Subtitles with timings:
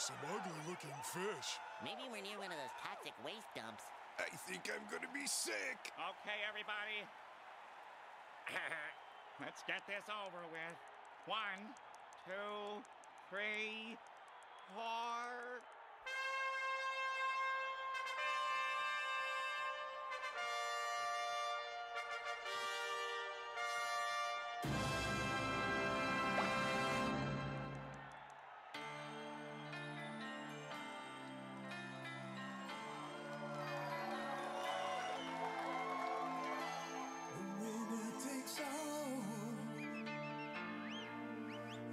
[0.00, 1.60] are some ugly looking fish.
[1.84, 3.84] Maybe we're near one of those toxic waste dumps.
[4.16, 5.92] I think I'm gonna be sick.
[5.92, 7.04] Okay, everybody.
[9.44, 10.76] Let's get this over with.
[11.28, 11.68] One,
[12.24, 12.80] two,
[13.28, 14.00] three,
[14.72, 15.60] four.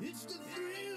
[0.10, 0.97] It's the thrill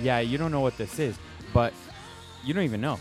[0.00, 1.18] Yeah, you don't know what this is,
[1.52, 1.74] but
[2.44, 2.98] you don't even know.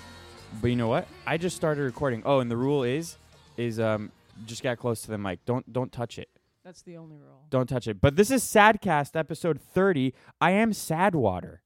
[0.61, 1.07] But you know what?
[1.25, 2.23] I just started recording.
[2.25, 3.17] Oh, and the rule is,
[3.55, 4.11] is um,
[4.45, 5.45] just get close to the mic.
[5.45, 6.29] Don't don't touch it.
[6.63, 7.45] That's the only rule.
[7.49, 8.01] Don't touch it.
[8.01, 10.13] But this is Sadcast episode thirty.
[10.41, 11.59] I am Sadwater.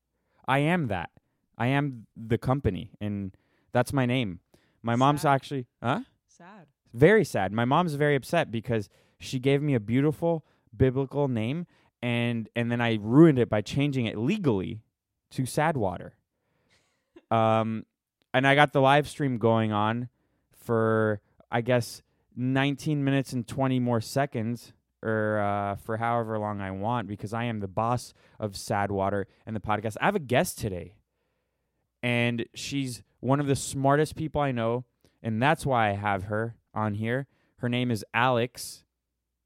[0.47, 1.09] I am that.
[1.57, 3.35] I am the company, and
[3.71, 4.39] that's my name.
[4.83, 6.01] My mom's actually, huh?
[6.27, 6.67] Sad.
[6.93, 7.51] very sad.
[7.51, 11.65] My mom's very upset because she gave me a beautiful biblical name
[12.01, 14.81] and and then I ruined it by changing it legally
[15.33, 16.11] to Sadwater.
[17.31, 17.85] um
[18.33, 20.09] and I got the live stream going on
[20.51, 21.21] for
[21.51, 22.01] I guess
[22.35, 27.43] 19 minutes and 20 more seconds or uh, for however long I want because I
[27.43, 29.97] am the boss of Sadwater and the podcast.
[30.01, 30.95] I have a guest today.
[32.01, 34.85] And she's one of the smartest people I know
[35.21, 37.27] and that's why I have her on here.
[37.57, 38.83] Her name is Alex,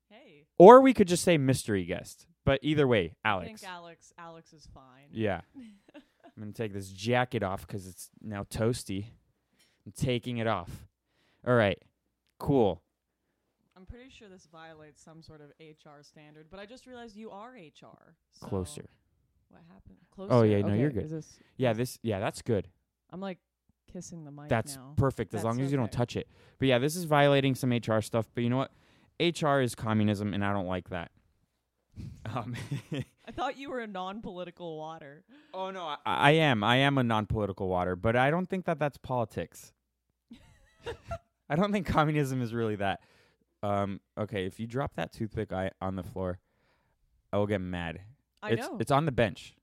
[0.09, 0.45] Hey.
[0.57, 2.26] or we could just say mystery guest.
[2.47, 3.45] But either way, Alex.
[3.45, 3.61] I Alex.
[3.61, 4.13] think Alex.
[4.17, 5.09] Alex is fine.
[5.11, 5.41] yeah.
[5.93, 9.07] I'm going to take this jacket off because it's now toasty.
[9.85, 10.87] I'm taking it off.
[11.45, 11.77] All right.
[12.39, 12.81] Cool.
[13.75, 17.31] I'm pretty sure this violates some sort of HR standard, but I just realized you
[17.31, 18.15] are HR.
[18.31, 18.85] so Closer.
[19.49, 19.97] What happened?
[20.15, 20.33] Closer.
[20.33, 21.03] Oh, yeah, no, Okay, you're good.
[21.03, 21.39] Is this?
[21.57, 22.69] Yeah, this yeah, that's good.
[23.09, 23.39] I'm like
[23.91, 24.93] kissing the mic That's now.
[24.95, 26.29] perfect as That's long as you don't touch it.
[26.59, 28.71] But yeah, this is violating some HR stuff, but you know what?
[29.19, 31.11] HR is communism and I don't like that.
[32.25, 32.55] Um
[33.27, 35.23] I thought you were a non-political water.
[35.53, 36.63] Oh no, I, I am.
[36.63, 39.73] I am a non-political water, but I don't think that that's politics.
[41.49, 43.01] I don't think communism is really that.
[43.63, 46.39] Um, okay, if you drop that toothpick I, on the floor,
[47.33, 48.01] I will get mad.
[48.41, 48.77] I it's know.
[48.79, 49.55] it's on the bench.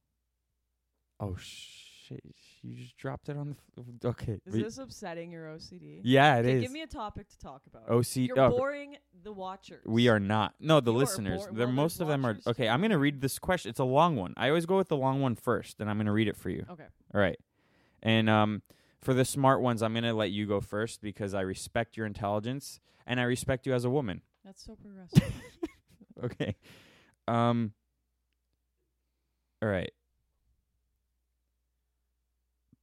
[1.21, 2.35] Oh shit!
[2.67, 3.83] You just dropped it on the.
[3.83, 4.41] F- okay.
[4.47, 6.01] is this upsetting your OCD?
[6.03, 6.63] yeah, it is.
[6.63, 7.89] Give me a topic to talk about.
[7.91, 8.17] OC.
[8.17, 9.83] You're oh, boring the watchers.
[9.85, 10.55] we are not.
[10.61, 11.47] No, the You listeners.
[11.47, 12.39] bor- They're well, most of them are.
[12.47, 12.69] Okay.
[12.69, 13.69] I'm gonna read this question.
[13.69, 14.33] It's a long one.
[14.37, 16.65] I always go with the long one first, and I'm gonna read it for you.
[16.71, 16.87] Okay.
[17.15, 17.39] All right.
[18.03, 18.63] And um,
[19.05, 22.07] for the smart ones, I'm going to let you go first because I respect your
[22.07, 24.23] intelligence and I respect you as a woman.
[24.45, 25.33] That's so progressive.
[26.23, 26.57] Okay.
[27.27, 27.73] Um,
[29.63, 29.91] all right.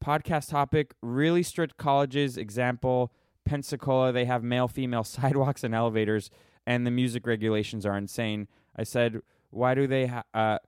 [0.03, 2.37] Podcast topic really strict colleges.
[2.37, 3.11] Example
[3.45, 6.29] Pensacola, they have male female sidewalks and elevators,
[6.65, 8.47] and the music regulations are insane.
[8.75, 10.59] I said, why do they ha- uh,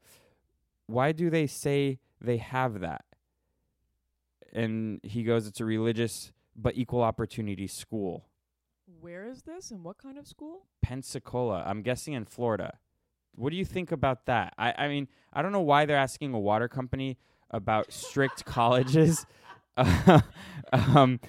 [0.88, 3.06] why do they say they have that?
[4.52, 8.26] And he goes, it's a religious but equal opportunity school.
[9.00, 10.68] Where is this and what kind of school?
[10.82, 11.64] Pensacola.
[11.66, 12.78] I'm guessing in Florida.
[13.36, 14.54] What do you think about that?
[14.58, 17.18] I, I mean, I don't know why they're asking a water company
[17.54, 19.26] about strict colleges.
[19.78, 21.20] um,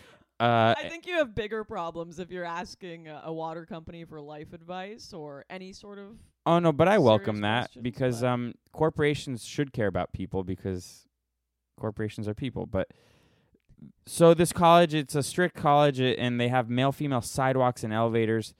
[0.40, 4.20] uh, I think you have bigger problems if you're asking a, a water company for
[4.20, 6.16] life advice or any sort of.
[6.44, 11.06] oh no, but I welcome that because um, corporations should care about people because
[11.78, 12.66] corporations are people.
[12.66, 12.88] But
[14.06, 17.92] so this college, it's a strict college, uh, and they have male female sidewalks and
[17.92, 18.54] elevators.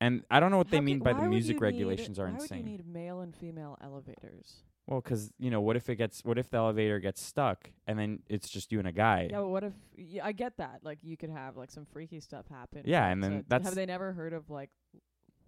[0.00, 2.58] And I don't know what they mean by the music regulations need, are why insane.
[2.58, 4.62] would you need male and female elevators?
[4.86, 6.24] Well, 'cause you know, what if it gets?
[6.24, 9.28] What if the elevator gets stuck and then it's just you and a guy?
[9.30, 9.72] Yeah, but what if?
[9.96, 10.80] Yeah, I get that.
[10.82, 12.82] Like you could have like some freaky stuff happen.
[12.84, 14.70] Yeah, and then uh, that's- Have they never heard of like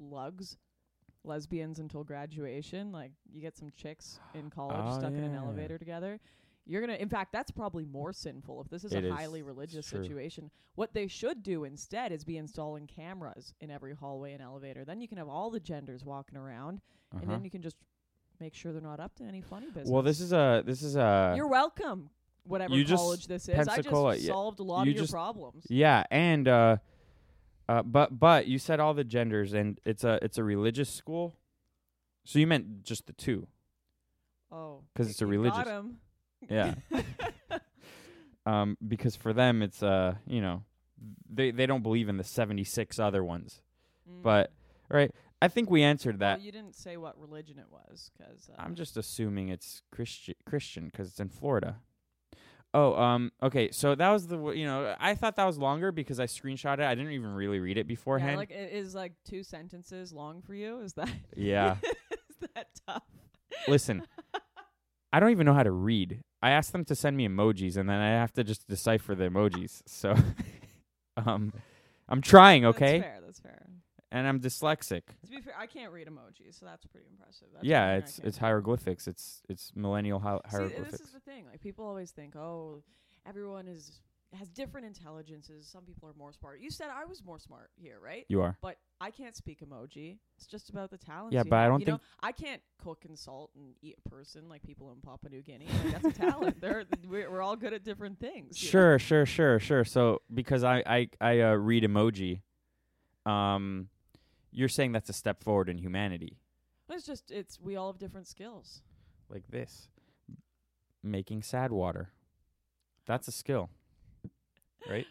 [0.01, 0.57] LUGs,
[1.25, 2.93] lesbians until graduation?
[2.93, 6.21] Like you get some chicks in college Oh, stuck in an elevator together.
[6.67, 6.95] You're gonna.
[6.95, 9.13] In fact, that's probably more sinful if this is It a is.
[9.13, 10.51] highly religious situation.
[10.77, 14.83] What they should do instead is be installing cameras in every hallway and elevator.
[14.85, 17.33] Then you can have all the genders walking around, and Uh-huh.
[17.33, 17.77] then you can just
[18.45, 19.89] make sure they're not up to any funny business.
[19.89, 22.11] Well, this is a this is a You're welcome.
[22.47, 25.03] Whatever you just- college this is, I Pensacola, just solved a lot you of your
[25.05, 25.65] just- problems.
[25.71, 26.77] yeah, and uh,
[27.71, 31.35] uh, but but you said all the genders, and it's a it's a religious school,
[32.25, 33.47] so you meant just the two,
[34.53, 35.67] Oh, 'Cause y- it's a religious-
[36.51, 36.75] yeah.
[38.47, 40.65] um, because for them it's uh, you know,
[41.33, 43.63] they they don't believe in the seventy six other ones,
[44.23, 44.53] but
[44.91, 45.11] all right,
[45.45, 46.21] I think we answered Mm.
[46.21, 46.41] Well, that.
[46.43, 50.91] you didn't say what religion it was, 'cause uh, I'm just assuming it's Christian Christian
[50.91, 51.81] 'cause it's in Florida.
[52.73, 53.71] Oh, um, okay.
[53.71, 56.75] So that was the w- you know I thought that was longer because I screenshot
[56.75, 56.81] it.
[56.81, 58.33] I didn't even really read it beforehand.
[58.33, 60.81] yeah, like it is like two sentences long for you.
[60.81, 61.77] Is that Yeah.
[61.83, 63.05] is that tough?
[63.69, 64.03] Listen,
[65.13, 66.21] I don't even know how to read.
[66.43, 69.29] I asked them to send me emojis, and then I have to just decipher the
[69.31, 69.83] emojis.
[69.87, 70.15] So,
[71.17, 71.53] um,
[72.09, 73.21] I'm trying, okay, That's fair.
[73.25, 73.67] That's fair.
[74.15, 75.03] And I'm dyslexic.
[75.25, 77.49] To be fair, I can't read emojis, so that's pretty impressive.
[77.53, 79.09] That's yeah, one thing I it's it's hieroglyphics.
[79.09, 80.91] It's it's millennial hi- See, hieroglyphics.
[80.93, 81.47] this is the thing.
[81.51, 82.85] Like people always think, oh,
[83.27, 84.01] everyone is
[84.39, 85.67] has different intelligences.
[85.67, 86.61] Some people are more smart.
[86.61, 88.25] You said I was more smart here, right?
[88.29, 88.57] you are.
[88.63, 90.19] But I can't speak emoji.
[90.37, 91.33] It's just about the talent.
[91.33, 94.09] Yeah, but I don't you know, think- I can't cook and salt and eat a
[94.09, 95.67] person like people in Papua New Guinea.
[95.85, 96.61] Like, that's a talent.
[96.61, 98.63] They're we're, we're all good at different things.
[98.63, 98.71] you know?
[98.71, 99.85] Sure, sure, sure, sure.
[99.85, 102.41] So because I I I uh, read emoji,
[103.27, 103.89] um,
[104.55, 106.39] you're saying that's a step forward in humanity,
[106.89, 108.81] It's just it's we all have different skills.
[109.29, 109.89] like this,
[111.03, 112.11] making sad water.
[113.07, 113.69] That's a skill,
[114.89, 115.07] right?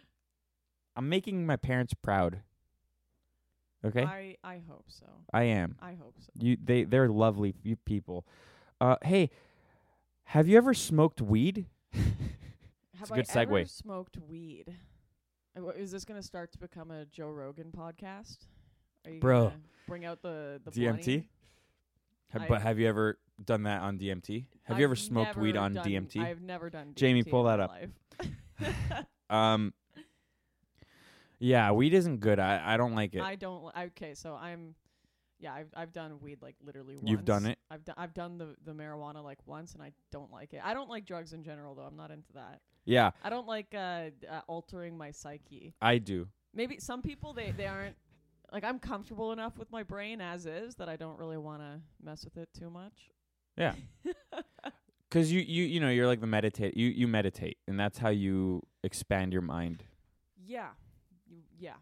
[0.95, 2.39] I'm making my parents proud.
[3.85, 5.05] Okay, I I hope so.
[5.33, 5.75] I am.
[5.81, 6.29] I hope so.
[6.39, 8.25] You they they're lovely you people.
[8.79, 9.29] Uh, hey,
[10.25, 11.65] have you ever smoked weed?
[12.99, 13.69] Have a good I ever segue.
[13.69, 14.73] smoked weed?
[15.57, 18.37] Uh, wha- Is this going to start to become a Joe Rogan podcast?
[19.05, 19.43] Are you Bro.
[19.45, 19.55] gonna
[19.87, 20.85] bring out the the DMT?
[20.93, 21.29] blunty?
[22.29, 24.45] Have, I- but have you ever done that on DMT?
[24.63, 26.21] Have you I've ever smoked weed never on done- DMT?
[26.21, 26.93] I've never done.
[26.95, 28.29] Jamie, pull in that my up.
[28.59, 29.05] life.
[29.29, 29.73] Um.
[31.39, 32.39] Yeah, weed isn't good.
[32.39, 33.21] I I don't like it.
[33.21, 33.63] I don't.
[33.65, 34.75] li- Okay, so I'm.
[35.39, 36.95] Yeah, I've I've done weed like literally.
[36.95, 37.09] Once.
[37.09, 37.57] You've done it?
[37.71, 40.61] I've done I've done the the marijuana like once, and I don't like it.
[40.63, 41.81] I don't like drugs in general, though.
[41.83, 42.61] I'm not into that.
[42.85, 45.73] yeah, I don't like uh, d- uh altering my psyche.
[45.81, 46.27] I do.
[46.53, 47.95] Maybe some people they they aren't
[48.53, 51.81] like I'm comfortable enough with my brain as is that I don't really want to
[52.01, 52.93] mess with it too much.
[53.57, 53.73] Yeah.
[55.11, 56.75] Cause you you you know you're like the meditate.
[56.75, 59.83] You you meditate, and that's how you expand your mind.
[60.43, 60.69] Yeah,
[61.29, 61.75] you, yeah.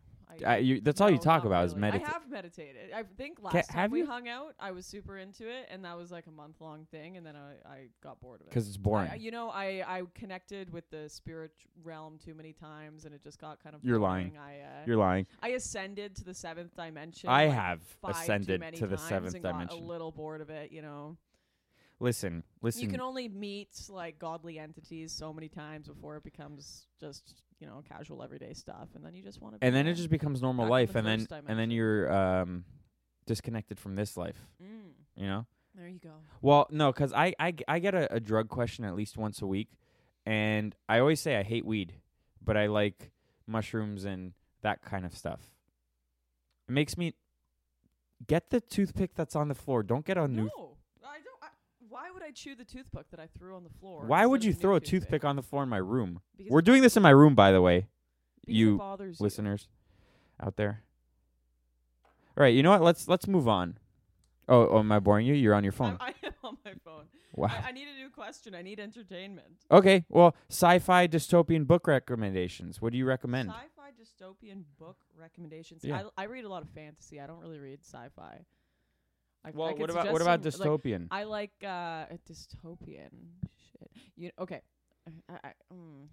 [0.45, 1.81] I, you, that's all you no, talk not about is really.
[1.81, 2.07] meditate.
[2.07, 2.93] I have meditated.
[2.95, 4.05] I think last Ca- time have we you?
[4.05, 7.17] hung out, I was super into it, and that was like a month long thing,
[7.17, 8.49] and then I, I got bored of it.
[8.49, 9.09] Because it's boring.
[9.11, 11.51] I, you know, I, I connected with the spirit
[11.83, 13.83] realm too many times, and it just got kind of.
[13.83, 14.29] You're lying.
[14.29, 14.41] boring.
[14.41, 15.25] I uh, you're lying.
[15.41, 17.29] I ascended to the seventh dimension.
[17.29, 19.83] I like have five too ascended many to the times seventh and got dimension.
[19.83, 21.17] A little bored of it, you know.
[22.01, 22.81] Listen, listen.
[22.81, 27.67] You can only meet like godly entities so many times before it becomes just you
[27.67, 29.63] know casual everyday stuff, and then you just want to.
[29.65, 32.65] and then it just becomes normal life, the and then first and then you're um
[33.27, 34.47] disconnected from this life.
[34.61, 35.45] Mm, You know.
[35.75, 36.13] there you go.
[36.41, 39.41] Well, no, 'cause I, I, g- I get a, a drug question at least once
[39.43, 39.69] a week,
[40.25, 41.93] and I always say I hate weed,
[42.43, 43.11] but I like
[43.45, 45.39] mushrooms and that kind of stuff.
[46.67, 47.13] It makes me
[48.27, 49.83] get the toothpick that's on the floor.
[49.83, 50.45] Don't get a new.
[50.45, 51.37] No, I don't.
[51.43, 51.47] I,
[51.89, 54.05] why would I chew the toothpick that I threw on the floor?
[54.05, 56.21] Why would you throw a toothpick on the floor in my room?
[56.37, 57.87] Because We're doing this in my room, by the way,
[58.41, 59.23] because it you bothers you.
[59.23, 59.67] listeners
[60.41, 60.83] out there.
[62.37, 62.81] All right, you know what?
[62.81, 63.77] Let's let's move on.
[64.47, 65.33] Oh, oh, am I boring you?
[65.33, 65.97] You're on your phone.
[65.99, 67.05] I'm, I am on my phone.
[67.33, 67.49] Wow.
[67.49, 68.55] I, I need a new question.
[68.55, 69.65] I need entertainment.
[69.69, 72.81] Okay, well, sci-fi dystopian book recommendations.
[72.81, 73.49] What do you recommend?
[73.49, 75.83] Sci-fi dystopian book recommendations.
[75.83, 76.03] Yeah.
[76.17, 77.21] I, I read a lot of fantasy.
[77.21, 78.39] I don't really read sci-fi.
[79.43, 81.07] I, I well, could what about what about some, like, dystopian?
[81.11, 81.67] I like uh,
[82.09, 83.09] a dystopian
[83.71, 83.91] shit.
[84.15, 84.61] You okay?
[85.29, 86.07] I I, mm,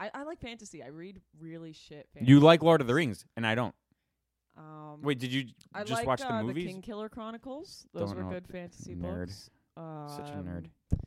[0.00, 0.82] I I like fantasy.
[0.82, 2.08] I read really shit.
[2.14, 2.94] Fantasy you like Lord of the.
[2.94, 3.74] Rings, and I don't.
[4.56, 6.66] Um, Wait, did you I just like, watch uh, the movies?
[6.66, 7.86] King Killer Chronicles.
[7.94, 9.26] Those Don't were good fantasy Nerd.
[9.26, 9.50] books.
[9.76, 10.66] Such a nerd.
[10.66, 10.98] Um,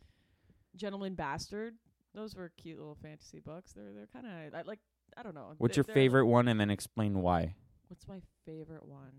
[0.76, 1.76] Gentleman Bastard.
[2.16, 3.74] Those were cute little fantasy books.
[3.74, 4.80] They're they're kind of I like.
[5.18, 5.54] I don't know.
[5.58, 7.56] What's They're- your favorite one, and then explain why.
[7.88, 9.12] What's my favorite one?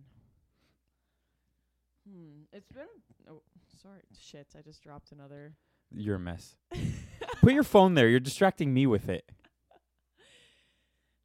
[2.08, 2.42] Hmm.
[2.52, 2.86] It's been.
[3.28, 3.42] Oh,
[3.82, 4.00] sorry.
[4.18, 4.48] Shit.
[4.56, 5.54] I just dropped another.
[5.90, 6.56] You're a mess.
[7.40, 8.08] Put your phone there.
[8.08, 9.30] You're distracting me with it.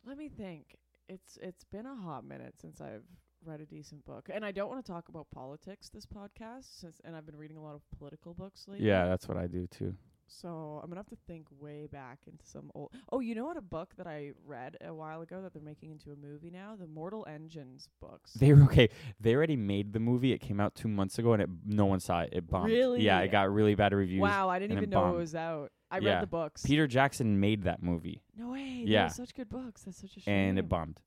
[0.05, 0.77] Let me think.
[1.07, 3.03] It's it's been a hot minute since I've
[3.43, 7.01] read a decent book, and I don't want to talk about politics this podcast, since
[7.03, 8.87] and I've been reading a lot of political books lately.
[8.87, 9.95] Yeah, that's what I do too.
[10.33, 12.91] So I'm gonna have to think way back into some old.
[13.11, 13.57] Oh, you know what?
[13.57, 16.75] A book that I read a while ago that they're making into a movie now.
[16.79, 18.33] The Mortal Engines books.
[18.33, 18.89] They were okay.
[19.19, 20.31] They already made the movie.
[20.31, 22.29] It came out two months ago, and it no one saw it.
[22.31, 22.71] It bombed.
[22.71, 23.01] Really?
[23.01, 24.21] Yeah, it got really bad reviews.
[24.21, 25.71] wow, I didn't and it even know it was out.
[25.91, 26.13] I Yeah.
[26.13, 26.65] read the books.
[26.65, 28.83] Peter Jackson made that movie, no way.
[28.85, 29.03] Yeah.
[29.03, 29.83] Yeah, such good books.
[29.83, 30.33] That's such a shame.
[30.33, 31.01] and it bombed.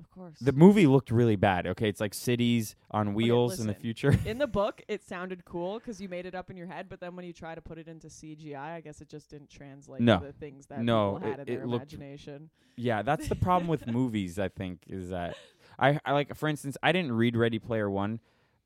[0.00, 0.38] Of course.
[0.40, 1.66] The movie looked really bad.
[1.68, 4.18] Okay, it's like cities on wheels in the future.
[4.24, 6.98] in the book, it sounded cool because you made it up in your head, but
[7.00, 10.00] then when you try to put it into CGI, I guess it just didn't translate
[10.00, 10.18] No.
[10.18, 12.50] to the things that No, people had it- in their imagination.
[12.76, 14.38] yeah, that's the problem with movies.
[14.38, 15.36] I think is that
[15.78, 18.20] I, I like, for instance, I didn't read Ready Player One,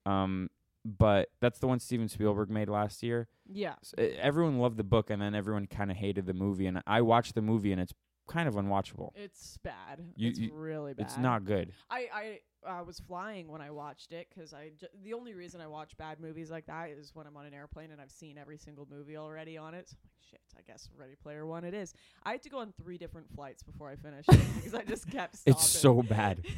[0.06, 0.50] um,
[0.84, 3.26] but that's the one Steven Spielberg made last year.
[3.50, 3.74] Yeah.
[3.82, 6.66] S- e- everyone loved the book, and then everyone kind of hated the movie.
[6.66, 7.94] And I watched the movie, and it's
[8.26, 9.11] kind of unwatchable.
[9.14, 10.00] It's bad.
[10.16, 11.07] You- it's you- really bad.
[11.07, 11.73] It's not good.
[11.90, 12.40] I I
[12.81, 15.95] uh, was flying when I watched it 'cause I ju- the only reason I watch
[15.99, 18.88] bad movies like that is when I'm on an airplane and I've seen every single
[18.90, 19.90] movie already on it.
[19.90, 21.93] So I'm like, shit, I guess Ready Player One it is.
[22.23, 25.11] I had to go on three different flights before I finished it because I just
[25.11, 25.52] kept stopping.
[25.54, 26.40] It's so bad.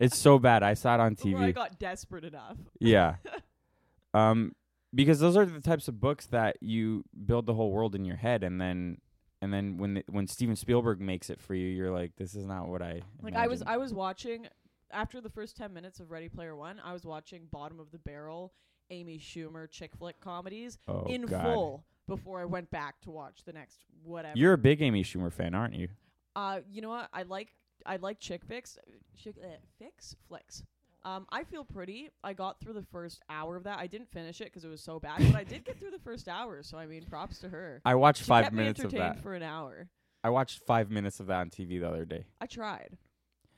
[0.00, 0.64] It's so bad.
[0.64, 2.56] I saw it on Before I got desperate enough.
[2.80, 3.14] Yeah.
[4.12, 4.52] um,
[4.92, 8.16] because those are the types of books that you build the whole world in your
[8.16, 8.98] head, and then
[9.44, 12.46] and then when the, when Steven Spielberg makes it for you, you're like, this is
[12.46, 13.62] not what I Like I was.
[13.62, 14.48] I was watching
[14.90, 17.98] after the first 10 minutes of Ready Player 1, I was watching bottom of the
[17.98, 18.54] barrel
[18.90, 21.42] Amy Schumer chick flick comedies oh, in God.
[21.42, 24.38] full before I went back to watch the next whatever.
[24.38, 25.88] You're a big Amy Schumer fan, aren't you?
[26.34, 27.08] Uh, you know what?
[27.12, 27.48] I like
[27.84, 28.78] I like chick flicks,
[29.16, 29.48] chick uh,
[29.78, 30.62] fix flicks.
[31.04, 32.08] Um, I feel pretty.
[32.22, 33.78] I got through the first hour of that.
[33.78, 35.98] I didn't finish it 'cause it was so bad, but I did get through the
[35.98, 36.62] first hour.
[36.62, 37.82] So I mean, props to her.
[37.84, 39.20] I watched She five kept minutes me of that.
[39.20, 39.90] for an hour.
[40.22, 42.24] I watched five minutes of that on TV the other day.
[42.40, 42.96] I tried.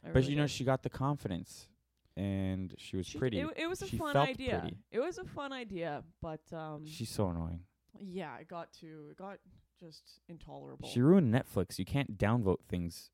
[0.02, 0.50] I But really you know, did.
[0.50, 1.68] she got the confidence,
[2.16, 3.38] and she was She- pretty.
[3.38, 4.60] It, it was a She fun idea.
[4.60, 4.78] pretty.
[4.90, 7.64] It was a fun idea, but um, She's so annoying.
[8.00, 9.38] yeah, it got to it got
[9.78, 10.88] just intolerable.
[10.88, 11.78] She ruined Netflix.
[11.78, 13.10] You can't downvote things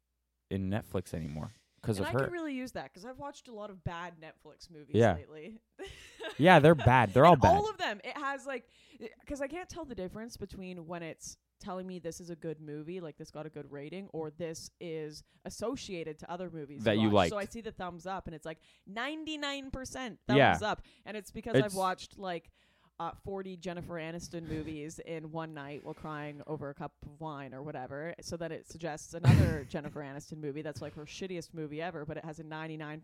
[0.50, 2.20] in Netflix anymore because of I her.
[2.20, 5.14] can really use that 'cause I've watched a lot of bad Netflix movies Yeah.
[5.14, 5.58] lately.
[6.38, 7.12] yeah, they're bad.
[7.12, 7.56] They're all bad.
[7.56, 8.00] All of them.
[8.04, 8.68] It has like,
[9.00, 12.36] eh, because I can't tell the difference between when it's telling me this is a
[12.36, 16.84] good movie, like this got a good rating, or this is associated to other movies
[16.84, 17.30] That you like.
[17.30, 20.52] So I see the thumbs up, and it's like ninety nine percent Yeah.
[20.52, 22.50] thumbs up, and it's because It's- I've watched like.
[23.00, 27.52] Uh, 40 Jennifer Aniston movies in one night while crying over a cup of wine
[27.52, 31.82] or whatever, so that it suggests another Jennifer Aniston movie that's like her shittiest movie
[31.82, 33.00] ever, but it has a 99%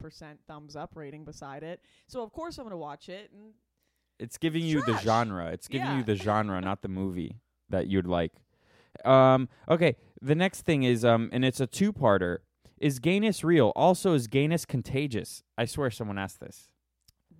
[0.46, 1.80] thumbs up rating beside it.
[2.06, 3.30] So, of course, I'm going to watch it.
[3.32, 3.54] And
[4.20, 5.46] It's giving you the genre.
[5.50, 5.96] It's giving Yeah.
[5.98, 7.40] you the genre, not the movie
[7.70, 8.32] that you'd like.
[9.04, 12.38] Um, okay, the next thing is um, and it's a two-parter.
[12.80, 13.72] Is gayness real?
[13.74, 15.42] Also, is gayness contagious?
[15.56, 16.68] I swear, someone asked this.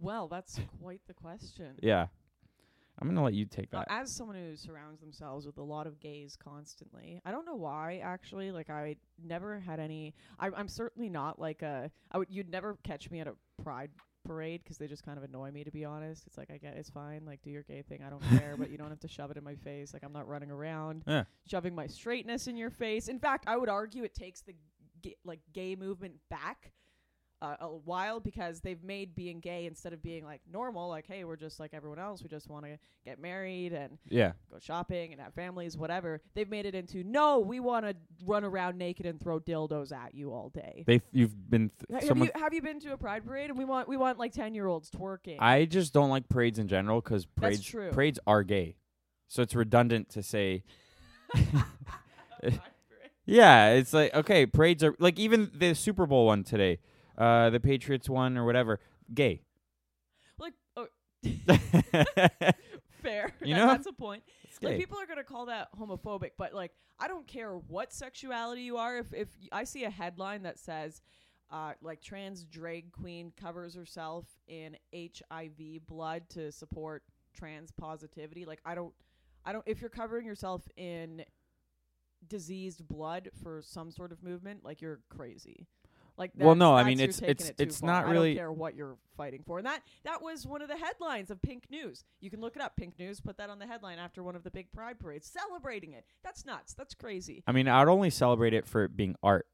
[0.00, 1.74] Well, that's quite the question.
[1.80, 2.06] Yeah,
[3.00, 3.86] I'm gonna let you take Uh, that.
[3.90, 7.98] as someone who surrounds themselves with a lot of gays constantly, I don't know why.
[7.98, 10.14] Actually, like I never had any.
[10.38, 11.90] I, I'm certainly not like a.
[12.10, 12.28] I would.
[12.30, 13.90] You'd never catch me at a pride
[14.24, 15.64] parade 'cause they just kind of annoy me.
[15.64, 17.24] To be honest, it's like I get it's fine.
[17.24, 18.02] Like do your gay thing.
[18.02, 19.92] I don't care, but you don't have to shove it in my face.
[19.94, 21.24] Like I'm not running around Yeah.
[21.46, 23.08] shoving my straightness in your face.
[23.08, 24.54] In fact, I would argue it takes the
[25.02, 26.72] ga- like gay movement back
[27.40, 31.25] uh, a while because they've made being gay instead of being like normal, like hey,
[31.25, 32.23] we're just like everyone else.
[32.23, 36.21] We just want to get married and Yeah, go shopping and have families, whatever.
[36.35, 40.14] They've made it into no, we want to run around naked and throw dildos at
[40.14, 40.85] you all day.
[40.87, 43.50] they you've been th- have you have you been to a pride parade?
[43.50, 45.37] And we want we want like ten year olds twerking.
[45.38, 48.76] I just don't like parades in general because parades parades are gay,
[49.28, 50.64] so it's redundant to say.
[53.30, 56.78] Yeah, it's like okay, parades are like even the Super Bowl one today,
[57.18, 58.80] uh, the Patriots one or whatever,
[59.12, 59.42] gay.
[60.38, 60.87] like oh,
[63.02, 63.32] fair.
[63.42, 63.66] You That- know?
[63.66, 64.22] that's a point.
[64.62, 64.78] Like gay.
[64.78, 68.98] people are gonna call that homophobic, but like I don't care what sexuality you are.
[68.98, 71.00] If if y- I see a headline that says,
[71.50, 78.60] uh, like trans drag queen covers herself in HIV blood to support trans positivity, like
[78.64, 78.92] I don't,
[79.44, 79.62] I don't.
[79.66, 81.25] If you're covering yourself in
[82.26, 85.68] diseased blood for some sort of movement, like you're crazy.
[86.18, 87.87] Like Well, no, I mean, it's- it's- it it's far.
[87.90, 90.68] not I really- don't care what you're fighting for, and that that was one of
[90.68, 92.04] the headlines of Pink News.
[92.20, 92.75] You can look it up.
[92.76, 95.92] Pink News put that on the headline after one of the big pride parades, celebrating
[95.92, 96.04] it.
[96.25, 96.75] That's nuts.
[96.75, 97.44] That's crazy.
[97.46, 99.46] I mean, I'd only celebrate it for it being art,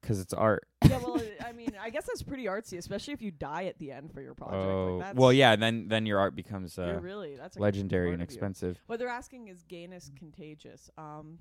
[0.00, 0.68] because it's art.
[0.88, 3.90] yeah, well, I mean, I guess that's pretty artsy, especially if you die at the
[3.90, 4.56] end for your project.
[4.62, 5.56] Oh, like, well, yeah.
[5.56, 8.80] Then then your art becomes uh, really that's legendary and expensive.
[8.86, 10.88] What they're asking is gayness contagious.
[10.96, 11.38] Um,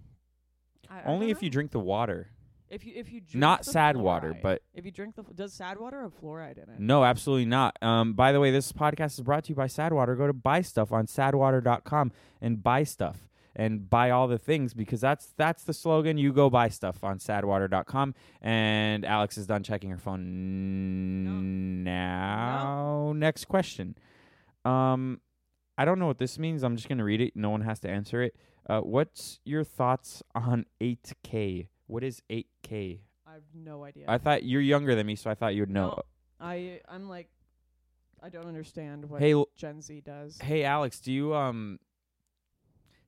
[0.89, 2.29] I, I Only don't if you drink the water.
[2.69, 4.41] If you if you drink Not the sad water, fluoride.
[4.41, 6.79] but if you drink the does sad water have fluoride in it?
[6.79, 7.77] No, absolutely not.
[7.81, 10.17] Um, by the way, this podcast is brought to you by Sadwater.
[10.17, 13.17] Go to buy stuff on sadwater.com and buy stuff.
[13.59, 16.17] and buy all the things because that's that's the slogan.
[16.19, 18.13] You go buy stuff on sadwater.com.
[18.41, 23.13] And Alex is done checking her phone now.
[23.15, 23.95] Next question.
[24.65, 25.21] Um,
[25.77, 26.63] I don't know what this means.
[26.63, 27.36] I'm just gonna read it.
[27.36, 28.36] No one has to answer it.
[28.69, 31.67] Uh, what's your thoughts on 8K?
[31.88, 33.00] What is 8K?
[33.25, 34.06] I have no idea.
[34.08, 35.88] I thought you're younger than me, so I thought you would know.
[35.88, 36.01] No.
[36.39, 37.29] I I'm like
[38.22, 40.38] I don't understand what Hey, l- Gen Z does.
[40.39, 41.79] Hey Alex, do you um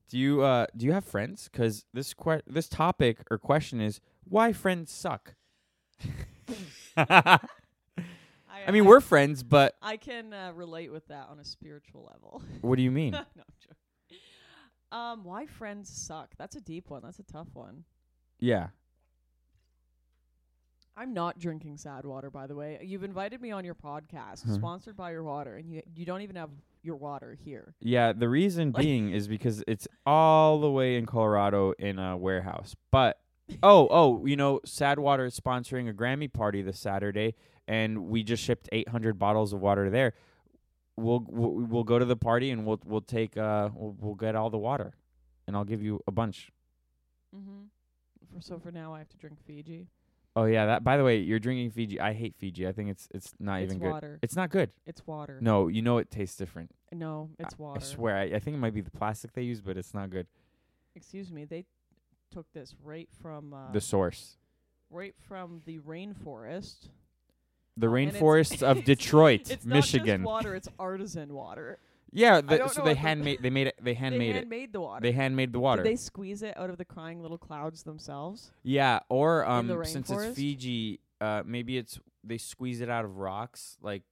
[0.09, 1.49] do you uh do you have friends?
[1.53, 5.35] Cuz this que- this topic or question is why friends suck.
[6.97, 12.43] I mean, we're friends, but I can uh, relate with that on a spiritual level.
[12.61, 13.11] what do you mean?
[13.13, 13.25] no, I'm
[13.59, 14.17] joking.
[14.91, 16.31] Um, why friends suck?
[16.37, 17.01] That's a deep one.
[17.03, 17.83] That's a tough one.
[18.39, 18.67] Yeah.
[20.97, 22.77] I'm not drinking sad water, by the way.
[22.83, 24.53] You've invited me on your podcast, Huh.
[24.53, 26.49] sponsored by your water, and you you don't even have
[26.83, 27.73] your water here.
[27.79, 32.17] Yeah, the reason Like- being is because it's all the way in Colorado in a
[32.17, 32.75] warehouse.
[32.91, 33.17] But
[33.63, 38.21] oh, oh, you know, Sad Water is sponsoring a Grammy party this Saturday, and we
[38.21, 40.13] just shipped 800 bottles of water there.
[40.97, 44.35] We'll we'll, we'll go to the party and we'll we'll take uh we'll, we'll get
[44.35, 44.91] all the water,
[45.47, 46.51] and I'll give you a bunch.
[47.33, 47.67] Mm-hmm.
[48.33, 49.87] For, so for now, I have to drink Fiji.
[50.35, 50.83] Oh yeah, that.
[50.83, 51.99] By the way, you're drinking Fiji.
[51.99, 52.67] I hate Fiji.
[52.67, 53.91] I think it's it's not it's even good.
[53.91, 54.19] water.
[54.21, 54.69] It's not good.
[54.85, 55.37] It's water.
[55.41, 56.71] No, you know it tastes different.
[56.91, 57.79] No, it's I- water.
[57.81, 58.15] I swear.
[58.17, 60.27] I, I think it might be the plastic they use, but it's not good.
[60.95, 61.45] Excuse me.
[61.45, 61.65] They
[62.31, 64.37] took this right from uh, the source.
[64.91, 66.89] right from the rainforest.
[67.77, 70.21] The Uh, and rainforests of it's- Detroit, it's Michigan.
[70.21, 70.55] Not just water.
[70.55, 71.79] It's artisan water.
[72.11, 73.39] Yeah, the, so they handmade.
[73.41, 73.75] They made it.
[73.81, 74.35] They handmade they it.
[74.41, 75.01] handmade the water.
[75.01, 75.83] They handmade the water.
[75.83, 78.51] Did they squeeze it out of the crying little clouds themselves?
[78.63, 83.77] yeah, or um, since it's Fiji, uh, maybe it's they squeeze it out of rocks,
[83.81, 84.03] like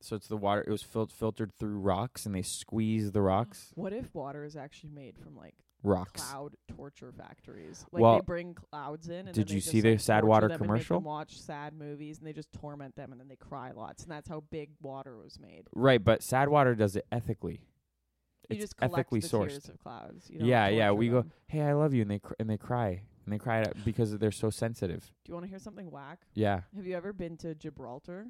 [0.00, 0.62] so it's the water.
[0.66, 3.72] It was fil- filtered through rocks, and they squeeze the rocks.
[3.74, 6.22] What if water is actually made from like Rocks.
[6.22, 7.84] cloud torture factories?
[7.92, 9.26] Like Well, they bring clouds in.
[9.26, 11.00] And did you see just, the like, Sad Water them commercial?
[11.00, 14.28] watch sad movies, and they just torment them, and then they cry lots, and that's
[14.28, 15.68] how big water was made.
[15.74, 17.60] Right, but Sad Water does it ethically.
[18.50, 19.48] You it's just ethically sourced.
[19.48, 20.28] tears of clouds.
[20.28, 20.90] You Yeah, yeah.
[20.90, 23.64] We go, hey, I love you, and they cr- and they cry, and they cry
[23.84, 25.12] because they're so sensitive.
[25.24, 26.20] Do you want to hear something whack?
[26.34, 28.26] Yeah, Have you ever been to Gibraltar?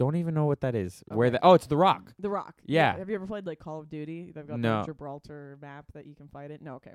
[0.00, 1.04] Don't even know what that is.
[1.08, 2.14] Where the oh, it's the Rock.
[2.18, 2.54] The Rock.
[2.64, 2.96] Yeah.
[2.96, 4.32] Have you ever played like Call of Duty?
[4.34, 4.80] They've got No.
[4.80, 6.62] the Gibraltar map that you can fight it.
[6.62, 6.94] No, okay.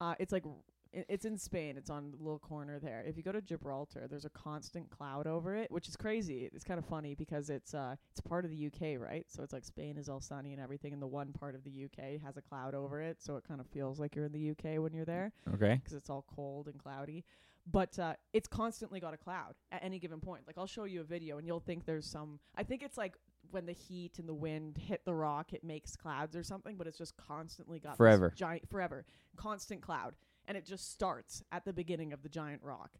[0.00, 0.44] Uh, it's like
[0.92, 1.76] it's in Spain.
[1.76, 3.04] It's on the little corner there.
[3.06, 6.48] If you go to Gibraltar, there's a constant cloud over it, which is crazy.
[6.52, 9.26] It's kind of funny because it's uh it's part of the UK, right?
[9.28, 11.84] So it's like Spain is all sunny and everything, and the one part of the
[11.84, 14.50] UK has a cloud over it, so it kind of feels like you're in the
[14.52, 15.74] UK when you're there Okay.
[15.74, 17.22] because it's all cold and cloudy.
[17.66, 20.42] But uh, it's constantly got a cloud at any given point.
[20.46, 22.40] Like I'll show you a video and you'll think there's some.
[22.56, 23.14] I think it's like
[23.50, 26.76] when the heat and the wind hit the rock, it makes clouds or something.
[26.76, 28.32] But it's just constantly got this Forever.
[28.36, 29.04] giant, forever,
[29.36, 30.14] constant cloud,
[30.48, 32.92] and it just starts at the beginning of the giant rock.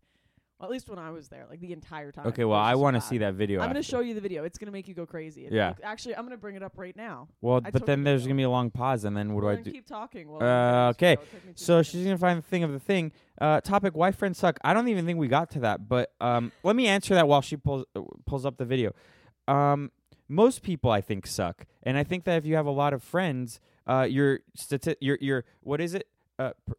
[0.61, 2.27] Well, at least when I was there, like the entire time.
[2.27, 2.45] Okay.
[2.45, 3.61] Well, I want to see that video.
[3.63, 4.45] I'm gonna show you the video.
[4.45, 5.47] It's gonna make you go crazy.
[5.47, 5.69] It Yeah.
[5.71, 7.29] look- actually, I'm gonna bring it up right now.
[7.41, 8.35] Well, I but took then there's video.
[8.35, 9.73] gonna be a long pause, and then what Well, do I then do?
[9.73, 10.29] Keep talking.
[10.29, 11.13] While Uh, okay.
[11.15, 11.89] It'll me two So seconds.
[11.89, 13.11] she's gonna find the thing of the thing.
[13.41, 14.59] Uh, topic: Why friends suck.
[14.63, 17.41] I don't even think we got to that, but um, let me answer that while
[17.41, 18.93] she pulls uh, pulls up the video.
[19.49, 19.91] Um,
[20.29, 23.03] most people I think suck, and I think that if you have a lot of
[23.03, 26.07] friends, uh, you're stati- you're you're what is it?
[26.39, 26.75] Uh, pr-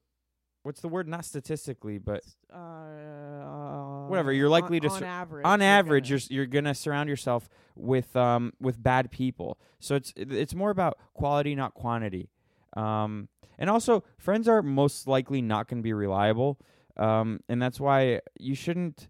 [0.64, 1.08] what's the word?
[1.08, 2.22] Not statistically, but
[2.54, 5.46] uh, Whatever, you're likely on, to on sur- average.
[5.46, 9.58] on you're average, gonna- you're you're gonna surround yourself with um with bad people.
[9.80, 12.30] So it's it's more about quality, not quantity.
[12.76, 16.60] Um, and also friends are most likely not gonna be reliable.
[16.98, 19.08] Um, and that's why you shouldn't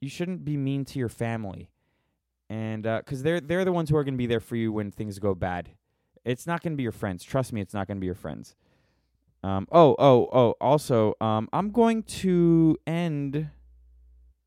[0.00, 1.70] you shouldn't be mean to your family,
[2.50, 4.90] and uh 'cause they're they're the ones who are gonna be there for you when
[4.90, 5.70] things go bad.
[6.24, 7.24] It's not gonna be your friends.
[7.24, 8.54] Trust me, it's not gonna be your friends.
[9.44, 10.54] Um, oh, oh, oh.
[10.58, 13.50] Also, um, I'm going to end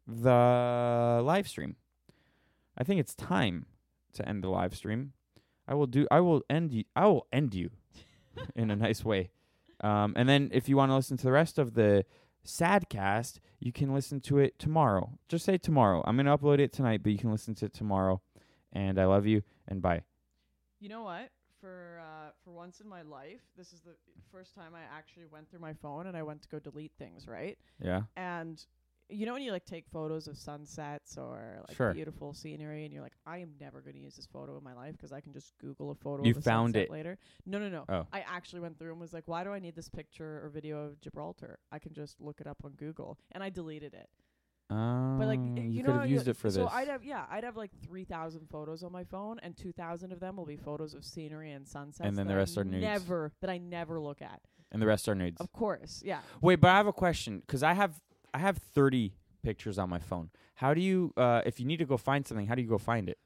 [0.08, 1.76] the live stream.
[2.76, 3.68] I think it's time
[4.14, 5.14] to end the live stream.
[5.68, 6.08] I will do.
[6.10, 6.86] I will end you.
[6.96, 7.70] I will end you
[8.56, 9.30] in a nice way.
[9.82, 12.04] Um, and then if you want to listen to the rest of the
[12.44, 15.20] Sadcast, you can listen to it tomorrow.
[15.30, 16.02] Just say tomorrow.
[16.08, 18.20] I'm gonna upload it tonight, but you can listen to it tomorrow.
[18.74, 19.44] And I love you.
[19.68, 20.02] And bye.
[20.80, 21.30] You know what?
[21.62, 23.96] For uh, for once in my life, this is the
[24.32, 27.28] first time I actually went through my phone and I went to go delete things,
[27.28, 27.58] right?
[27.84, 28.04] Yeah.
[28.16, 28.64] And
[29.10, 31.94] you know when you like take photos of sunsets or like Sure.
[31.94, 34.74] beautiful scenery, and you're like, I am never going to use this photo in my
[34.74, 36.24] life because I can just Google a photo.
[36.24, 36.92] You of a found sunset it.
[36.92, 37.18] later.
[37.46, 37.86] No, no, no.
[37.90, 38.06] Oh.
[38.12, 40.84] I actually went through and was like, why do I need this picture or video
[40.86, 41.60] of Gibraltar?
[41.72, 44.10] I can just look it up on Google, and I deleted it.
[44.70, 46.74] Um, But like you, you, could know, have used it for so this.
[46.74, 50.12] I'd have yeah, I'd have like three thousand photos on my phone, and two thousand
[50.12, 52.06] of them will be photos of scenery and sunsets.
[52.06, 52.82] And then the I rest are nudes.
[52.84, 54.42] Never that I never look at.
[54.72, 55.40] and the rest are nudes.
[55.40, 56.20] Of course, yeah.
[56.42, 58.02] Wait, but I have a question because I have
[58.34, 60.30] I have thirty pictures on my phone.
[60.56, 62.80] How do you, uh, if you need to go find something, how do you go
[62.80, 63.20] find it?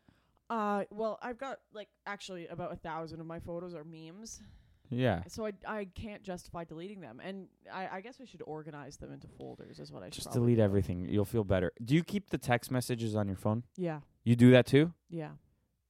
[0.49, 4.41] Uh, well, I've got like actually about a thousand of my photos are memes,
[4.93, 5.23] Yeah.
[5.29, 9.11] so I I can't justify deleting them, and I I guess we should organize them
[9.13, 9.79] into folders.
[9.79, 10.63] Is what I should Just probably delete do.
[10.63, 11.07] everything.
[11.09, 11.71] You'll feel better.
[11.83, 13.63] Do you keep the text messages on your phone?
[13.77, 14.93] Yeah, You do that too?
[15.09, 15.31] yeah.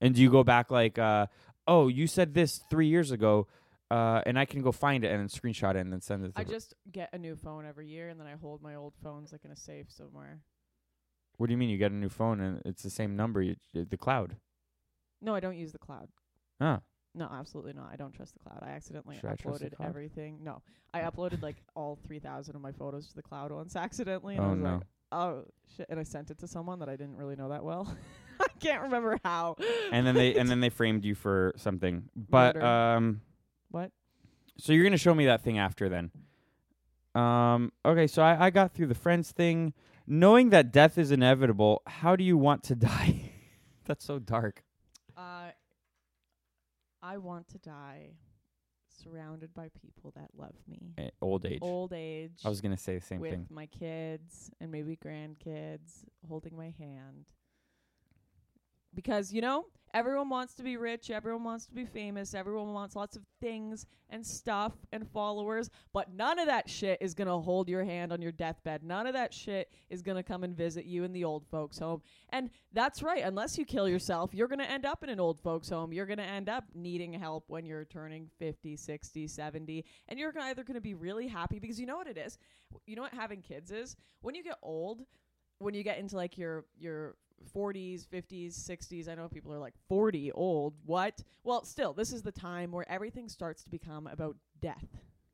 [0.03, 1.27] And do you go back like, uh,
[1.67, 3.47] oh, you said this three years ago,
[3.91, 6.33] uh, and I can go find it and then screenshot it and then send it.
[6.33, 8.93] To I just get a new phone every year, and then I hold my old
[9.03, 10.41] phones like in a safe somewhere.
[11.37, 11.69] what do you mean?
[11.69, 13.41] You get a new phone and it's the same number?
[13.43, 14.37] You, the cloud.
[15.21, 16.07] No, I don't use the cloud.
[16.59, 16.81] Ah,
[17.13, 17.89] No, absolutely not.
[17.91, 18.59] I don't trust the cloud.
[18.61, 19.89] I accidentally Should I trust the uploaded cloud?
[19.89, 20.39] everything.
[20.43, 20.61] No,
[20.93, 24.37] I uploaded like all 3,000 of my photos to the cloud once accidentally.
[24.37, 24.73] And I Oh, was no.
[24.75, 25.43] like, oh,
[25.75, 25.87] shit.
[25.89, 27.93] And I sent it to someone that I didn't really know that well.
[28.39, 29.55] I can't remember how.
[29.91, 32.09] and then they and then they framed you for something.
[32.15, 32.65] But Murder.
[32.65, 33.21] um,
[33.71, 33.91] What?
[34.57, 36.11] so you're gonna show me that thing after then.
[37.13, 37.71] Um.
[37.85, 38.07] Okay.
[38.07, 39.73] So I I got through the friends thing,
[40.07, 41.81] knowing that death is inevitable.
[41.85, 43.31] How do you want to die?
[43.85, 44.63] That's so dark.
[45.17, 45.49] Uh,
[47.01, 48.11] I want to die
[49.03, 50.93] surrounded by people that love me.
[50.97, 51.59] Eh, Old age.
[51.61, 52.41] Old age.
[52.45, 53.39] I was gonna say the same with thing.
[53.41, 57.25] With my kids and maybe grandkids holding my hand.
[58.93, 62.95] Because, you know, everyone wants to be rich, everyone wants to be famous, everyone wants
[62.95, 67.37] lots of things and stuff and followers, but none of that shit is going to
[67.37, 68.83] hold your hand on your deathbed.
[68.83, 71.79] None of that shit is going to come and visit you in the old folks'
[71.79, 72.01] home.
[72.29, 75.39] And that's right, unless you kill yourself, you're going to end up in an old
[75.39, 75.93] folks' home.
[75.93, 80.33] You're going to end up needing help when you're turning 50, 60, 70, and you're
[80.39, 82.37] either going to be really happy because you know what it is?
[82.85, 83.95] You know what having kids is?
[84.21, 85.01] When you get old,
[85.59, 87.15] when you get into like your your
[87.55, 90.73] 40s, 50s, 60s, I know people are like 40 old.
[90.85, 91.21] What?
[91.43, 94.85] Well, still, this is the time where everything starts to become about death.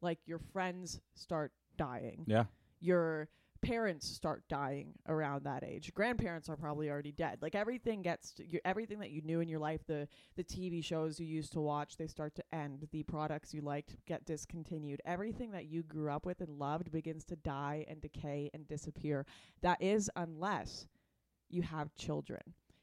[0.01, 2.23] Like your friends start dying.
[2.27, 2.45] Yeah.
[2.79, 3.29] Your
[3.61, 5.93] parents start dying around that age.
[5.93, 7.39] Grandparents are probably already dead.
[7.41, 10.83] Like everything gets to, you, everything that you knew in your life, the the TV
[10.83, 12.87] shows you used to watch, they start to end.
[12.91, 15.01] The products you liked get discontinued.
[15.05, 19.25] Everything that you grew up with and loved begins to die and decay and disappear.
[19.61, 20.87] That is unless
[21.49, 22.41] you have children.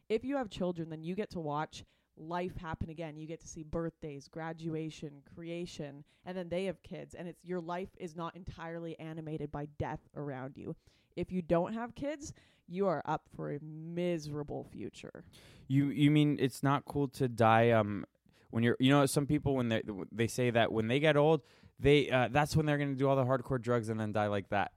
[0.09, 1.85] If you have children, then you get to watch
[2.17, 3.17] life happen again.
[3.17, 7.61] You get to see birthdays, graduation, creation, and then they have kids and it's your
[7.61, 10.77] life is not entirely animated by death around you.
[11.17, 12.33] If you don't have kids,
[12.69, 15.25] you are up for a miserable future.
[15.69, 18.05] You you mean it's not cool to die um
[18.51, 21.43] when you're you know some people when they they say that when they get old
[21.79, 24.49] they uh, that's when they're gonna do all the hardcore drugs and then die like
[24.51, 24.73] that.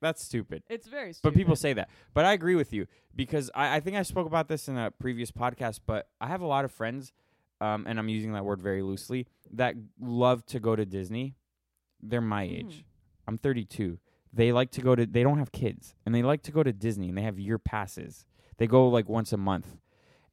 [0.00, 0.62] That's stupid.
[0.68, 1.22] It's very stupid.
[1.34, 1.88] But people say that.
[2.14, 4.90] But I agree with you because I, I think I spoke about this in a
[4.90, 5.80] previous podcast.
[5.86, 7.12] But I have a lot of friends,
[7.60, 11.34] um, and I'm using that word very loosely, that love to go to Disney.
[12.00, 12.58] They're my Mhm.
[12.58, 12.84] age.
[13.26, 13.98] I'm 32.
[14.32, 15.04] They like to go to.
[15.06, 17.58] They don't have kids, and they like to go to Disney, and they have year
[17.58, 18.24] passes.
[18.58, 19.78] They go like once a month,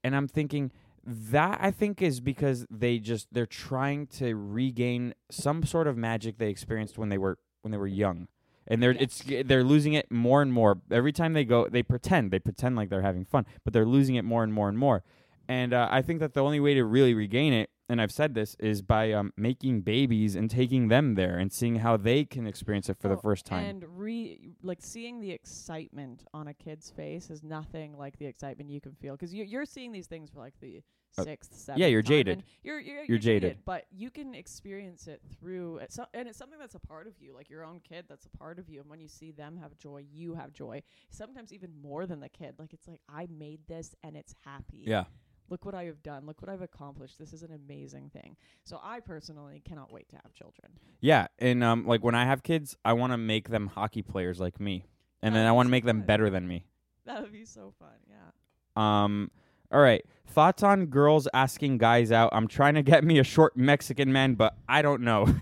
[0.04, 0.71] and I'm thinking
[1.08, 6.38] that I think is because they just they're trying to regain some sort of magic
[6.38, 8.28] they experienced when they were when they were young
[8.67, 10.80] and they're it's they're losing it more and more.
[10.91, 14.15] Every time they go they pretend they pretend like they're having fun but they're losing
[14.15, 15.04] it more and more and more.
[15.47, 18.34] And uh, i think that the only way to really regain it and i've said
[18.34, 22.47] this is by um, making babies and taking them there and seeing how they can
[22.47, 23.63] experience it for the Oh, first time.
[23.63, 28.71] And re like seeing the excitement on a kid's face is nothing like the excitement
[28.71, 30.82] you can feel because you, you're seeing these things for like the
[31.23, 31.80] sixth, seventh.
[31.80, 32.39] yeah, you're jaded.
[32.39, 33.60] and You're you're, You're jaded.
[33.65, 37.13] but you can experience it through it so, and it's something that's a part of
[37.19, 38.06] you, like your own kid.
[38.10, 40.82] That's a part of you, and when you see them have joy, you have joy.
[41.10, 42.56] Sometimes even more than the kid.
[42.60, 44.84] Like it's like I made this and it's happy.
[44.86, 45.06] yeah
[45.47, 46.25] Look what I have done.
[46.25, 47.19] Look what I've accomplished.
[47.19, 48.36] This is an amazing thing.
[48.63, 50.71] So I personally cannot wait to have children.
[51.01, 54.39] yeah and um like when i have kids i want to make them hockey players
[54.39, 54.86] like me
[55.21, 56.65] and then i want to make them better than me
[57.06, 57.97] That would be so fun.
[58.10, 58.32] Yeah.
[58.75, 59.30] Um,
[59.71, 60.04] all right.
[60.28, 62.30] Thoughts on girls asking guys out?
[62.34, 65.28] I'm trying to get me a short Mexican man, but I don't know.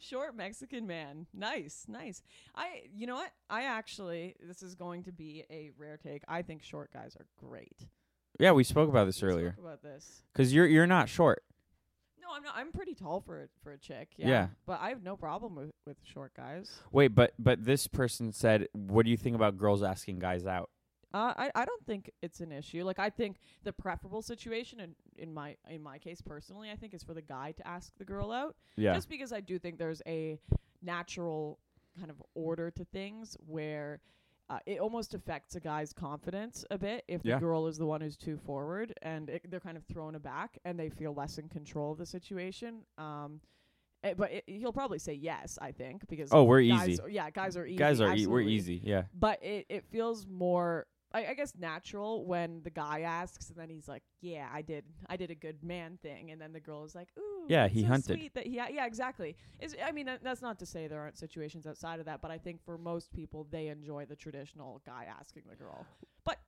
[0.00, 1.26] Short Mexican man.
[1.32, 2.22] Nice, nice.
[2.54, 3.30] I you know what?
[3.48, 6.22] I actually this is going to be a rare take.
[6.28, 7.86] I think short guys are great.
[8.38, 9.52] yeah, we spoke about this We earlier.
[9.52, 10.22] spoke about this.
[10.34, 11.44] Cause you're you're not short.
[12.20, 14.08] No, I'm not I'm pretty tall for a, for a chick.
[14.16, 14.28] Yeah.
[14.28, 14.46] Yeah.
[14.66, 16.70] But I have no problem with with short guys.
[16.90, 20.68] Wait, but but this person said, "What do you think about girls asking guys out?"
[21.14, 22.84] Uh, I I don't think it's an issue.
[22.84, 26.94] Like I think the preferable situation in in my in my case personally, I think
[26.94, 28.56] is for the guy to ask the girl out.
[28.76, 28.94] Yeah.
[28.94, 30.38] Just because I do think there's a
[30.82, 31.58] natural
[31.98, 34.00] kind of order to things where
[34.50, 37.34] uh, it almost affects a guy's confidence a bit if Yeah.
[37.34, 40.58] the girl is the one who's too forward and it, they're kind of thrown aback
[40.64, 42.80] and they feel less in control of the situation.
[42.98, 43.40] Um,
[44.02, 47.02] eh, but it, he'll probably say yes, I think, because Oh, we're guys easy.
[47.02, 47.76] Are, yeah, guys are easy.
[47.76, 48.80] Guys are e- we're easy.
[48.82, 49.04] Yeah.
[49.18, 53.68] But it, it feels more, I, I guess, natural when the guy asks and then
[53.70, 56.84] he's like, "Yeah, I did, I did a good man thing," and then the girl
[56.84, 58.18] is like, "Ooh, Yeah, he so hunted.
[58.18, 59.36] Sweet that he, yeah, exactly.
[59.60, 62.30] Is I mean, that- that's not to say there aren't situations outside of that, but
[62.30, 65.86] I think for most people, they enjoy the traditional guy asking the girl.
[66.24, 66.38] But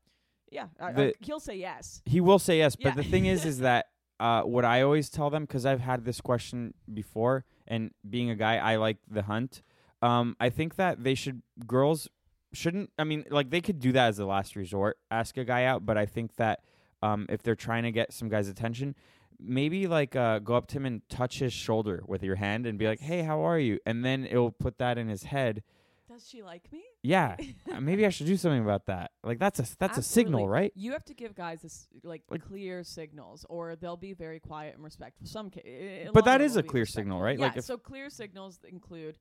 [0.51, 2.03] yeah, I, I, he'll say yes.
[2.07, 2.95] He will say yes, but Yeah.
[2.95, 3.87] the thing is, is that
[4.21, 8.37] uh, what I always tell them because I've had this question before, and being a
[8.37, 9.63] guy, I like the hunt.
[10.03, 12.09] Um, I think that they should girls
[12.55, 12.91] shouldn't.
[12.99, 15.85] I mean, like they could do that as a last resort, ask a guy out.
[15.85, 16.61] But I think that
[17.03, 18.95] um, if they're trying to get some guy's attention,
[19.39, 22.79] maybe like uh, go up to him and touch his shoulder with your hand and
[22.79, 25.63] be like, "Hey, how are you?" And then it'll put that in his head.
[26.07, 26.83] Does she like me?
[27.03, 27.35] Yeah,
[27.73, 29.11] uh, maybe I should do something about that.
[29.25, 30.71] Like that's a that's a signal, right?
[30.77, 34.75] You have to give guys this like, Like- clear signals, or they'll be very quiet
[34.77, 35.27] and respectful.
[35.27, 37.01] Some, ca- But that is a clear respectful.
[37.01, 37.39] signal, right?
[37.39, 37.47] Yeah.
[37.47, 39.19] Like so clear signals include,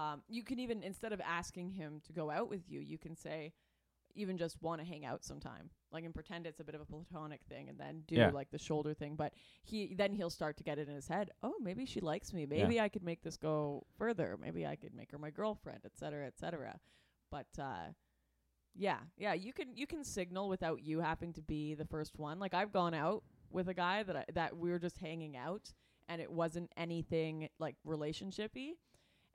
[0.00, 3.14] um, you can even instead of asking him to go out with you, you can
[3.16, 3.52] say,
[4.14, 6.84] even just want to hang out sometime, like and pretend it's a bit of a
[6.84, 8.30] platonic thing, and then do Yeah.
[8.30, 9.14] like the shoulder thing.
[9.16, 9.32] But
[9.62, 11.30] he then he'll start to get it in his head.
[11.42, 12.46] Oh, maybe she likes me.
[12.46, 14.36] Maybe I could make this go further.
[14.40, 16.80] Maybe I could make her my girlfriend, et cetera, et cetera.
[17.30, 17.92] But uh,
[18.74, 22.38] yeah, yeah, you can you can signal without you having to be the first one.
[22.38, 25.72] Like I've gone out with a guy that I, that we were just hanging out,
[26.08, 28.70] and it wasn't anything like relationshipy,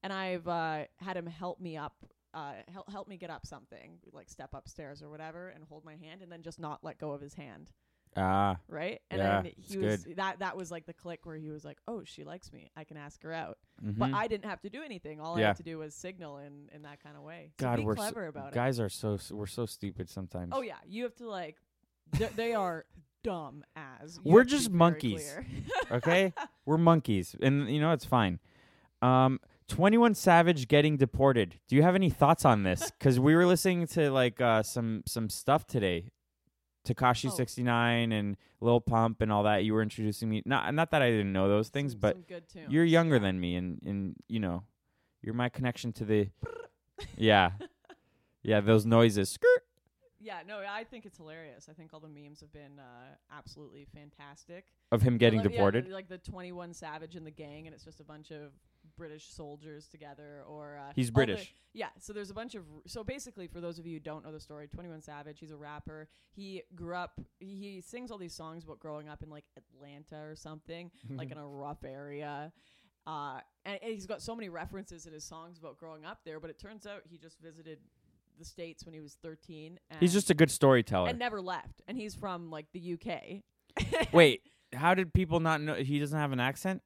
[0.05, 1.95] and I've uh, had him help me up.
[2.33, 5.95] Uh, help help me get up something like step upstairs or whatever, and hold my
[5.95, 7.71] hand, and then just not let go of his hand,
[8.17, 8.99] Ah, right?
[9.09, 11.77] And Yeah, then he was that that was like the click where he was like,
[11.87, 12.69] "Oh, she likes me.
[12.75, 14.13] I can ask her out." But mhm.
[14.13, 15.19] I didn't have to do anything.
[15.21, 17.51] All I had to do was signal in in that kind of way.
[17.59, 18.53] So God, be we're so- clever about it.
[18.53, 20.51] guys are so we're so stupid sometimes.
[20.53, 21.55] Oh yeah, you have to like.
[22.17, 22.85] th- they are
[23.23, 24.19] dumb as.
[24.25, 25.35] You We're have to be just monkeys.
[25.89, 26.33] okay,
[26.65, 28.39] we're monkeys, and you know it's fine.
[29.01, 31.59] Um, Twenty One Savage getting deported.
[31.67, 32.91] Do you have any thoughts on this?
[32.99, 36.11] Because we were listening to like uh, some some stuff today.
[36.87, 37.35] Tekashi Oh.
[37.35, 39.63] sixty nine and Lil Pump and all that.
[39.63, 40.43] You were introducing me.
[40.45, 43.21] Not not that I didn't know those things, Some- but some you're younger yeah.
[43.23, 44.63] than me, and and you know,
[45.23, 46.29] you're my connection to the.
[47.17, 47.51] yeah,
[48.43, 49.29] yeah, those noises.
[49.31, 49.63] Skirt.
[50.19, 51.67] Yeah, no, I think it's hilarious.
[51.69, 54.65] I think all the memes have been uh, absolutely fantastic.
[54.91, 55.89] Of him getting love- yeah, deported.
[55.89, 58.51] like the 21 Savage and the gang, and it's just a bunch of
[58.97, 60.43] British soldiers together.
[60.47, 61.53] Or uh, He's all the- British.
[61.73, 62.63] yeah, so there's a bunch of.
[62.87, 65.57] So basically, for those of you who don't know the story, 21 Savage, he's a
[65.57, 66.07] rapper.
[66.31, 67.19] He grew up.
[67.39, 71.31] He, he sings all these songs about growing up in like Atlanta or something, like
[71.31, 72.51] in a rough area.
[73.07, 76.39] Uh, and, and he's got so many references in his songs about growing up there.
[76.39, 77.77] But it turns out he just visited
[78.39, 79.79] the states when he was 13.
[79.91, 81.09] And He's just a good storyteller.
[81.09, 81.81] and never left.
[81.87, 84.11] And he's from like the UK.
[84.11, 84.41] Wait,
[84.73, 86.81] how did people not know he doesn't have an accent?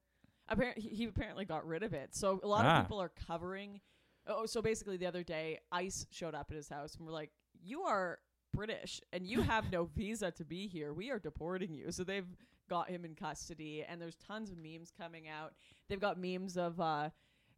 [0.50, 2.14] Apparently he apparently got rid of it.
[2.14, 2.78] So a lot Ah.
[2.80, 3.80] of people are covering.
[4.26, 7.30] Oh, so basically the other day, ICE showed up at his house and were like,
[7.62, 8.18] "You are
[8.52, 10.92] British and you have no visa to be here.
[10.92, 12.28] We are deporting you." So they've
[12.68, 15.54] got him in custody, and there's tons of memes coming out.
[15.88, 16.78] They've got memes of.
[16.80, 17.10] uh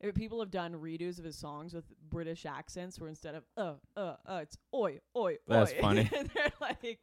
[0.03, 3.75] uh, People have done redos of his songs with British accents, where instead of uh
[3.97, 5.37] uh uh, it's oi oi.
[5.47, 5.79] That's oi.
[5.81, 6.11] funny.
[6.17, 6.99] and they're like,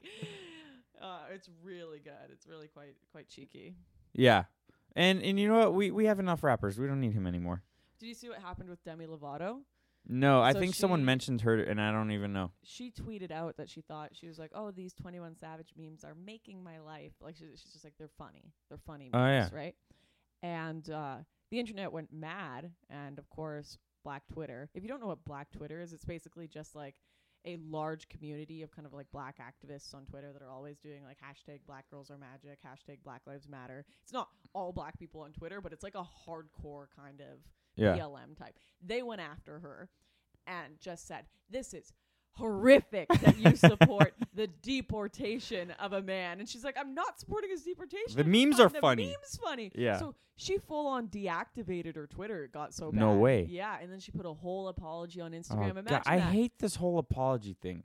[1.02, 2.30] uh, it's really good.
[2.32, 3.76] It's really quite quite cheeky.
[4.14, 4.46] Yeah.
[5.00, 5.74] And and you know what?
[5.74, 6.78] We we have enough rappers.
[6.78, 7.64] We don't need him anymore.
[8.00, 9.62] Did you see what happened with Demi Lovato?
[10.08, 12.52] No, I So think someone she- mentioned her and I don't even know.
[12.64, 16.04] She tweeted out that she thought she was like, "Oh, these Twenty One Savage memes
[16.04, 18.52] are making my life." Like she, she's just like, "They're funny.
[18.70, 19.58] They're funny." Oh, memes, yeah.
[19.58, 19.76] right.
[20.42, 21.18] And uh,
[21.52, 24.70] the internet went mad, and of course, Black Twitter.
[24.74, 26.96] If you don't know what Black Twitter is, it's basically just like
[27.46, 31.04] a large community of kind of like black activists on Twitter that are always doing
[31.04, 33.86] like hashtag Black Girls Are Magic, hashtag Black Lives Matter.
[34.04, 37.40] It's not all black people on Twitter, but it's like a hardcore kind of
[37.76, 37.96] Yeah.
[37.98, 38.58] BLM type.
[38.82, 39.90] They went after her
[40.48, 41.94] and just said, "This is
[42.40, 44.48] horrific that you support the
[44.94, 48.16] deportation of a man." And she's like, "I'm not supporting his deportation.
[48.16, 49.72] The I'm memes are the funny." Memes funny.
[49.76, 50.00] Yeah.
[50.00, 52.44] So she full on deactivated her Twitter.
[52.46, 53.00] It got so bad.
[53.00, 53.46] No way.
[53.50, 55.74] Yeah, and then she put a whole apology on Oh, Instagram.
[55.76, 56.32] God, Imagine I that.
[56.32, 57.84] hate this whole apology thing.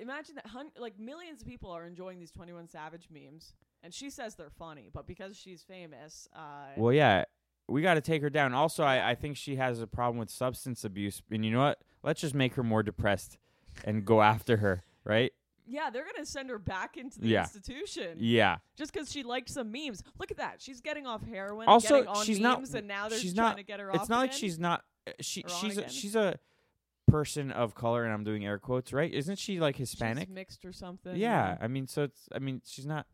[0.00, 0.46] Imagine that.
[0.46, 4.36] Hun- like millions of people are enjoying these Twenty One Savage memes, and she says
[4.36, 7.24] they're funny, but because she's famous, uh, Well, yeah,
[7.68, 8.54] we got to take her down.
[8.54, 11.20] Also, I, I think she has a problem with substance abuse.
[11.30, 11.80] And you know what?
[12.02, 13.36] Let's just make her more depressed
[13.84, 15.32] and go after her, right?
[15.64, 17.42] yeah, they're gonna send her back into the Yeah.
[17.44, 18.16] institution.
[18.18, 18.58] Yeah.
[18.76, 20.02] just because she liked some memes.
[20.18, 20.60] Look at that.
[20.60, 21.66] She's getting off heroin.
[21.68, 23.88] Also, getting on she's memes, not- and now they're she's trying not- to get her
[23.90, 23.96] off.
[23.96, 24.38] It's not like again.
[24.40, 25.90] she's not uh, she Or on she's a, again?
[25.92, 26.38] she's a
[27.06, 29.10] person of color, and I'm doing air quotes, right?
[29.12, 30.28] Isn't she like Hispanic?
[30.28, 31.16] She's mixed or something.
[31.16, 33.06] yeah, I mean, so it's I mean, she's not.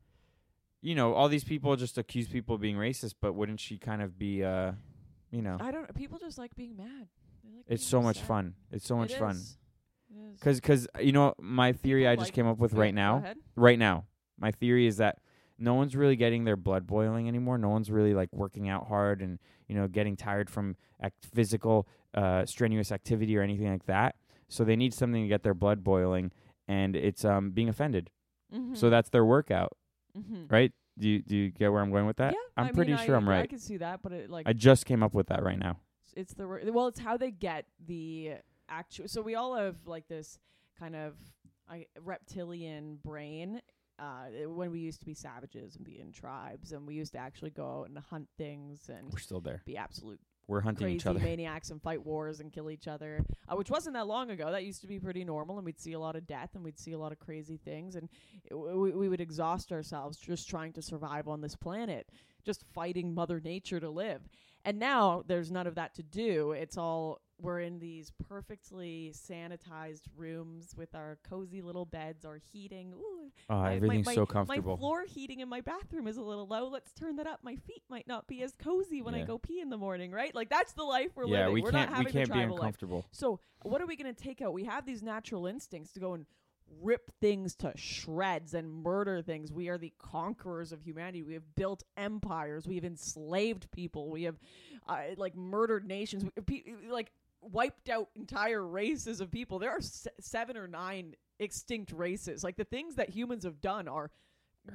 [0.80, 4.00] You know, all these people just accuse people of being racist, but wouldn't she kind
[4.02, 4.42] of be?
[4.44, 4.72] uh
[5.30, 5.92] You know, I don't.
[5.94, 7.08] People just like being mad.
[7.44, 8.26] They like it's being so much upset.
[8.28, 8.54] fun.
[8.72, 9.36] It's so much It fun.
[9.36, 9.58] is.
[10.10, 10.40] Is.
[10.40, 13.00] Cause, cause you know, my theory People I just like- came up with right go
[13.00, 13.16] now.
[13.18, 13.36] ahead.
[13.56, 14.04] right now
[14.38, 15.18] my theory is that
[15.58, 19.20] no one's really getting their blood boiling anymore no one's really like working out hard
[19.20, 24.14] and you know getting tired from act- physical uh, strenuous activity or anything like that
[24.48, 26.30] so they need something to get their blood boiling
[26.68, 28.10] and it's um being offended
[28.54, 28.76] Mhm.
[28.76, 29.76] so that's their workout
[30.16, 30.50] Mhm.
[30.50, 32.94] right do you do you get where i'm going with that yeah, i'm I pretty
[32.94, 35.12] mean, sure I, I right can see that, but it like i just came up
[35.12, 35.80] with that right now
[36.16, 38.32] it's the wor- well, it's how they get the
[38.68, 39.08] actual.
[39.08, 40.38] So we all have like this
[40.78, 41.14] kind of
[41.68, 43.60] I, reptilian brain.
[43.98, 47.18] Uh, when we used to be savages and be in tribes, and we used to
[47.18, 51.06] actually go out and hunt things and we're still there be absolute we're hunting each
[51.06, 54.50] other maniacs and fight wars and kill each other, uh, which wasn't that long ago.
[54.50, 56.78] That used to be pretty normal, and we'd see a lot of death and we'd
[56.78, 58.08] see a lot of crazy things, and
[58.50, 62.08] it, we, we would exhaust ourselves just trying to survive on this planet,
[62.44, 64.22] just fighting Mother Nature to live.
[64.64, 66.52] And now there's none of that to do.
[66.52, 72.92] It's all we're in these perfectly sanitized rooms with our cozy little beds, our heating.
[72.94, 76.16] Ooh, oh my- my- everything's my- so My comfortable floor heating in my bathroom is
[76.16, 76.68] a little low.
[76.68, 77.40] Let's turn that up.
[77.44, 80.34] My feet might not be as cozy when I go pee in the morning, right?
[80.34, 81.54] Like that's the life we're yeah living.
[81.54, 82.60] we we're can't not we having can't the be tribal life.
[82.66, 84.52] uncomfortable So what are we going to take out?
[84.52, 86.26] We have these natural instincts to go and
[86.82, 89.50] rip things to shreds and murder things.
[89.50, 91.22] We are the conquerors of humanity.
[91.22, 92.66] We have built empires.
[92.68, 94.10] We have enslaved people.
[94.10, 94.38] We have
[94.86, 96.24] uh, like murdered nations.
[96.24, 99.58] We, pe- like wiped out entire races of people.
[99.58, 102.42] There are se- seven or nine extinct races.
[102.44, 104.10] Like the things that humans have done are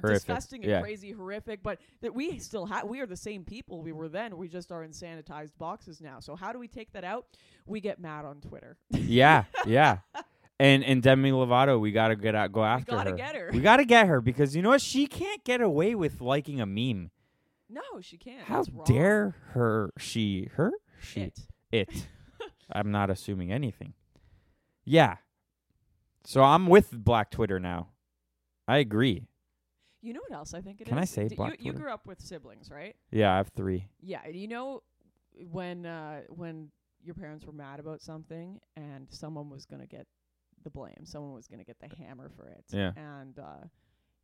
[0.00, 0.14] Horrific.
[0.26, 0.80] disgusting and Yeah.
[0.80, 1.62] crazy, horrific.
[1.62, 4.36] But that we still have, we are the same people we were then.
[4.36, 6.20] We just are in sanitized boxes now.
[6.20, 7.26] So how do we take that out?
[7.66, 8.76] We get mad on Twitter.
[8.90, 9.98] yeah yeah
[10.58, 12.98] and and demi lovato we gotta get out go after her.
[12.98, 13.50] we gotta her get her.
[13.52, 16.66] we gotta get her because you know what she can't get away with liking a
[16.66, 17.10] meme
[17.68, 18.42] no, she can't.
[18.42, 19.90] How dare her?
[19.98, 20.70] She, her,
[21.02, 21.38] she, It.
[21.72, 22.06] it.
[22.72, 23.94] I'm not assuming anything.
[24.84, 25.16] Yeah.
[26.24, 27.88] So I'm with Black Twitter now.
[28.66, 29.26] I agree.
[30.00, 30.88] You know what else I think it is?
[30.88, 31.84] Can I say D- Black you, you Twitter?
[31.84, 32.94] grew up with siblings, right?
[33.10, 33.88] Yeah, I have three.
[34.00, 34.26] Yeah.
[34.28, 34.82] You know
[35.50, 36.70] when uh, when
[37.02, 40.06] your parents were mad about something and someone was gonna get
[40.62, 42.64] the blame, someone was gonna get the hammer for it.
[42.70, 42.92] Yeah.
[42.96, 43.66] And uh,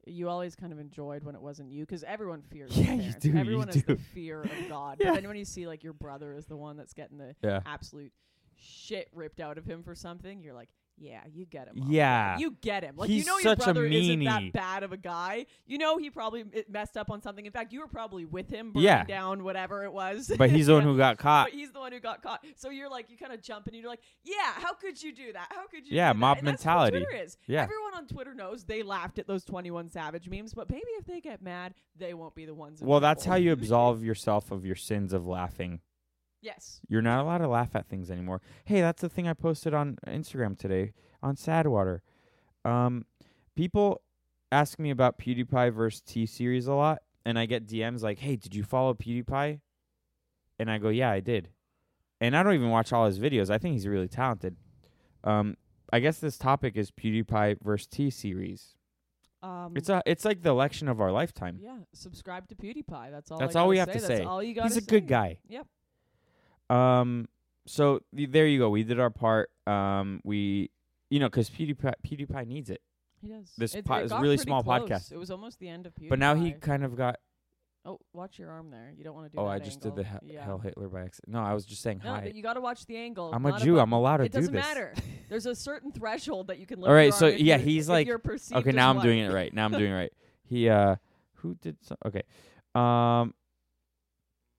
[0.07, 2.77] you always kind of enjoyed when it wasn't you, 'cause everyone fears.
[2.77, 4.03] Yeah, you do, you Everyone has the do.
[4.15, 4.99] fear of God.
[5.01, 5.11] Yeah.
[5.11, 7.61] But then when you see like your brother is the one that's getting the Yeah.
[7.67, 8.13] absolute
[8.57, 10.69] shit ripped out of him for something, you're like,
[11.01, 11.79] yeah, you get him.
[11.79, 11.91] Mom.
[11.91, 12.37] Yeah.
[12.39, 12.95] you get him.
[12.97, 15.47] Like He's you know, your such a brother isn't that bad of a guy.
[15.67, 17.47] You know, he probably messed up on something.
[17.47, 19.05] In fact, you were probably with him burning Yeah.
[19.05, 20.31] down whatever it was.
[20.37, 21.47] But he's the one who got caught.
[21.47, 22.45] But he's the one who got caught.
[22.57, 25.33] So you're like, you kind of jump and you're like, yeah, how could you do
[25.33, 25.49] that?
[25.51, 25.97] How could you?
[25.97, 26.21] Yeah, do that?
[26.21, 26.99] mob And that's what mentality.
[27.05, 27.39] Twitter is.
[27.47, 27.63] Yeah.
[27.63, 31.21] Everyone on Twitter knows they laughed at those 21 Savage memes, but maybe if they
[31.21, 32.81] get mad, they won't be the ones.
[32.83, 35.81] Well, that's how you absolve yourself of your sins of laughing.
[36.41, 36.81] Yes.
[36.89, 38.41] You're not allowed to laugh at things anymore.
[38.65, 42.01] Hey, that's the thing I posted on Instagram today on Sadwater.
[42.65, 43.05] Um,
[43.57, 44.03] people
[44.53, 48.37] ask me about PewDiePie versus T series a lot, and I get DMs like, "Hey,
[48.37, 49.61] did you follow PewDiePie?"
[50.59, 51.51] And I go, "Yeah, I did."
[52.21, 53.49] And I don't even watch all his videos.
[53.51, 54.57] I think he's really talented.
[55.25, 55.57] Um,
[55.93, 58.75] I guess this topic is PewDiePie versus T series.
[59.43, 61.59] Um, It's a, it's like the election of our lifetime.
[61.63, 61.79] yeah.
[61.95, 63.11] Subscribe to PewDiePie.
[63.11, 63.39] That's all.
[63.39, 64.23] That's all we have to That's say.
[64.23, 64.65] all you got.
[64.65, 65.39] He's a good guy.
[65.49, 65.67] Yep.
[66.71, 67.29] Um,
[67.67, 68.71] so th- there you go.
[68.71, 69.51] We did our part.
[69.67, 70.71] Um, we,
[71.11, 72.81] you know, 'cause PewDiePie, PewDiePie needs it.
[73.21, 73.53] He does.
[73.59, 74.89] This It- po- it is a really small close.
[74.89, 75.13] podcast.
[75.13, 76.09] It was almost the end of PewDiePie.
[76.09, 77.19] But now he kind of got.
[77.85, 78.93] Oh, watch your arm there.
[78.95, 80.45] You don't want to do Oh, I just did the he- yeah.
[80.45, 81.33] Heil Hitler by accident.
[81.33, 82.21] No, I was just saying No, hi.
[82.21, 83.31] but you got to watch the angle.
[83.33, 83.79] I'm a Jew.
[83.81, 84.49] I'm allowed to do this.
[84.49, 84.95] It doesn't matter.
[85.31, 86.83] There's a certain threshold that you can.
[86.85, 89.05] All right, so yeah, he's like- Okay, now I'm one.
[89.07, 89.53] doing it right.
[89.55, 90.13] Now I'm doing it right.
[90.45, 90.97] He uh,
[91.37, 91.97] who did so?
[92.05, 92.23] Okay,
[92.75, 93.33] um,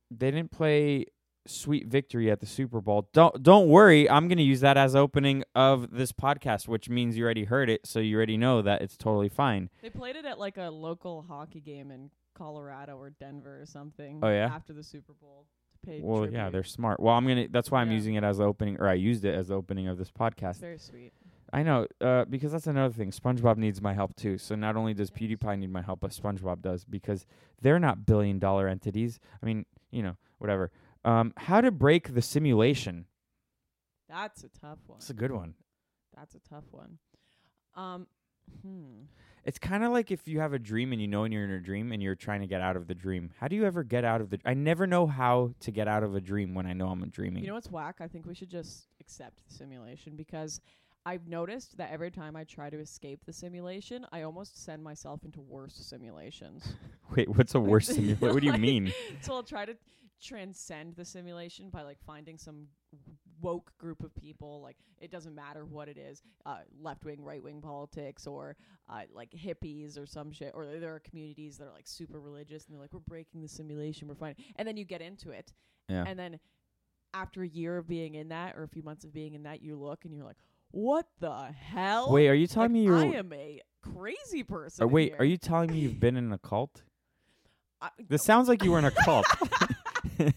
[0.09, 1.05] they didn't play
[1.47, 3.09] "Sweet Victory" at the Super Bowl.
[3.13, 4.09] Don't don't worry.
[4.09, 7.85] I'm gonna use that as opening of this podcast, which means you already heard it,
[7.85, 9.69] so you already know that it's totally fine.
[9.81, 14.19] They played it at like a local hockey game in Colorado or Denver or something.
[14.23, 14.45] Oh, yeah?
[14.53, 15.99] After the Super Bowl to pay.
[16.01, 16.99] Well, yeah, they're smart.
[16.99, 17.47] Well, I'm gonna.
[17.49, 19.87] That's why I'm using it as the opening, or I used it as the opening
[19.87, 20.59] of this It's podcast.
[20.59, 21.13] very sweet.
[21.53, 23.11] I know, uh, because that's another thing.
[23.11, 24.37] SpongeBob needs my help too.
[24.37, 25.11] So not only does.
[25.11, 27.25] PewDiePie need my help, but SpongeBob does because
[27.61, 29.19] they're not billion dollar entities.
[29.43, 30.71] I mean, you know, whatever.
[31.03, 33.05] Um, how to break the simulation?
[34.09, 34.99] That's a tough one.
[34.99, 35.55] That's a good one.
[36.15, 36.97] That's a tough one.
[37.75, 38.07] Um,
[38.61, 39.03] hmm.
[39.43, 41.59] It's kind of like if you have a dream and you know you're in a
[41.59, 43.31] dream and you're trying to get out of the dream.
[43.39, 44.39] How do you ever get out of the?
[44.45, 47.43] I never know how to get out of a dream when I know I'm dreaming.
[47.43, 47.95] You know what's whack?
[48.01, 50.61] I think we should just accept the simulation because
[51.05, 55.23] I've noticed that every time I try to escape the simulation, I almost send myself
[55.25, 56.75] into worse simulations.
[57.15, 58.33] Wait, what's a worse simulation?
[58.33, 58.93] What do you mean?
[59.21, 59.75] so I'll try to
[60.21, 62.67] transcend the simulation by like finding some
[63.41, 67.41] woke group of people like it doesn't matter what it is uh, left wing right
[67.43, 68.55] wing politics or
[68.89, 72.65] uh, like hippies or some shit or there are communities that are like super religious
[72.65, 75.53] and they're like we're breaking the simulation we're fine and then you get into it
[75.89, 76.03] Yeah.
[76.05, 76.39] and then
[77.13, 79.61] after a year of being in that or a few months of being in that
[79.61, 80.37] you look and you're like
[80.69, 82.97] what the hell Wait, are you telling Like, me you're?
[82.97, 85.17] I am a crazy person wait, here.
[85.19, 86.83] are you telling me you've been in a cult?
[87.81, 89.25] I, This sounds like you were in a cult.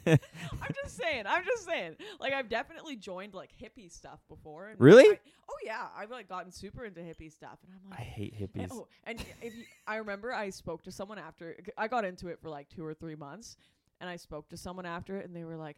[0.06, 1.24] I'm just saying.
[1.26, 1.96] I'm just saying.
[2.20, 4.68] Like I've definitely joined like hippie stuff before.
[4.68, 5.04] And Really?
[5.04, 5.18] I-
[5.48, 8.52] oh yeah, I've like gotten super into hippie stuff, and I'm like, I hate and-
[8.52, 8.68] hippies.
[8.72, 12.38] oh, and if you, I remember, I spoke to someone after I got into it
[12.40, 13.56] for like two or three months,
[14.00, 15.76] and I spoke to someone after it, and they were like,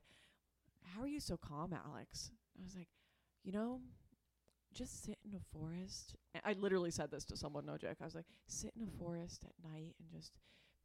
[0.95, 2.89] "How are you so calm, Alex?" I was like,
[3.45, 3.81] "You know,
[4.75, 7.97] just sit in a forest." And I literally said this to someone, no joke.
[8.01, 10.33] I was like, "Sit in a forest at night and just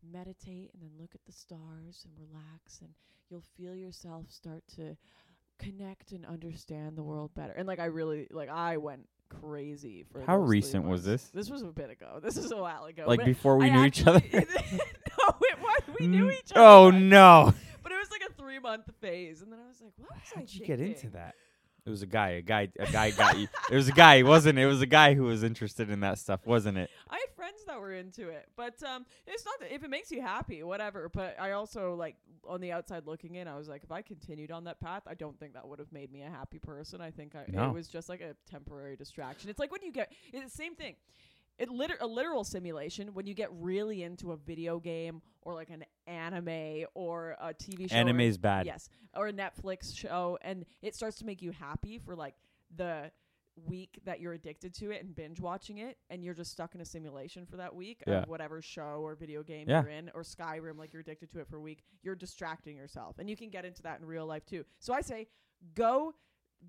[0.09, 2.89] meditate, and then look at the stars and relax, and
[3.29, 4.95] you'll feel yourself start to
[5.59, 10.21] connect and understand the world better." And like, I really like, I went crazy for
[10.21, 11.29] How recent was this?
[11.33, 12.19] This was a bit ago.
[12.21, 13.05] This is a while ago.
[13.07, 14.21] like before we I knew each other.
[14.33, 15.81] no, it was.
[15.99, 16.61] We knew Mm, each other.
[16.61, 17.53] Oh no!
[17.83, 20.21] But it was like a three month phase, and then I was like, "What was
[20.35, 21.35] How'd you get into that?
[21.83, 22.29] It was a guy.
[22.31, 22.69] A guy.
[22.79, 23.47] A guy got you.
[23.71, 24.15] It was a guy.
[24.15, 24.59] It wasn't.
[24.59, 26.89] It was a guy who was interested in that stuff, wasn't it?
[27.09, 27.25] I
[27.71, 31.09] that were into it, but um, it's not that if it makes you happy, whatever.
[31.09, 32.15] But I also like
[32.47, 35.13] on the outside looking in, I was like, if I continued on that path, I
[35.13, 37.01] don't think that would have made me a happy person.
[37.01, 37.69] I think I, No.
[37.69, 39.49] it was just like a temporary distraction.
[39.49, 40.95] It's like when you get it's the same thing.
[41.57, 45.69] It liter- a literal simulation when you get really into a video game or like
[45.69, 47.95] an anime or a TV show.
[47.95, 48.65] or- Anime's bad.
[48.65, 52.35] Yes, or a Netflix show, and it starts to make you happy for like
[52.75, 53.11] the
[53.65, 56.81] week that you're addicted to it and binge watching it, and you're just stuck in
[56.81, 58.21] a simulation for that week Yeah.
[58.23, 59.81] of whatever show or video game Yeah.
[59.81, 61.83] you're in, or Skyrim, like you're addicted to it for a week.
[62.01, 64.65] You're distracting yourself, and you can get into that in real life too.
[64.79, 65.27] So I say,
[65.75, 66.13] go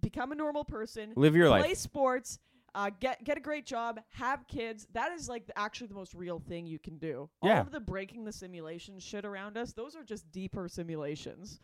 [0.00, 1.64] become a normal person, Live your play life.
[1.66, 2.38] Play sports.
[2.74, 4.86] Uh, get get a great job, have kids.
[4.94, 7.28] That is like the, actually the most real thing you can do.
[7.42, 7.56] Yeah.
[7.56, 11.60] All of the breaking the simulation shit around us, those are just deeper simulations.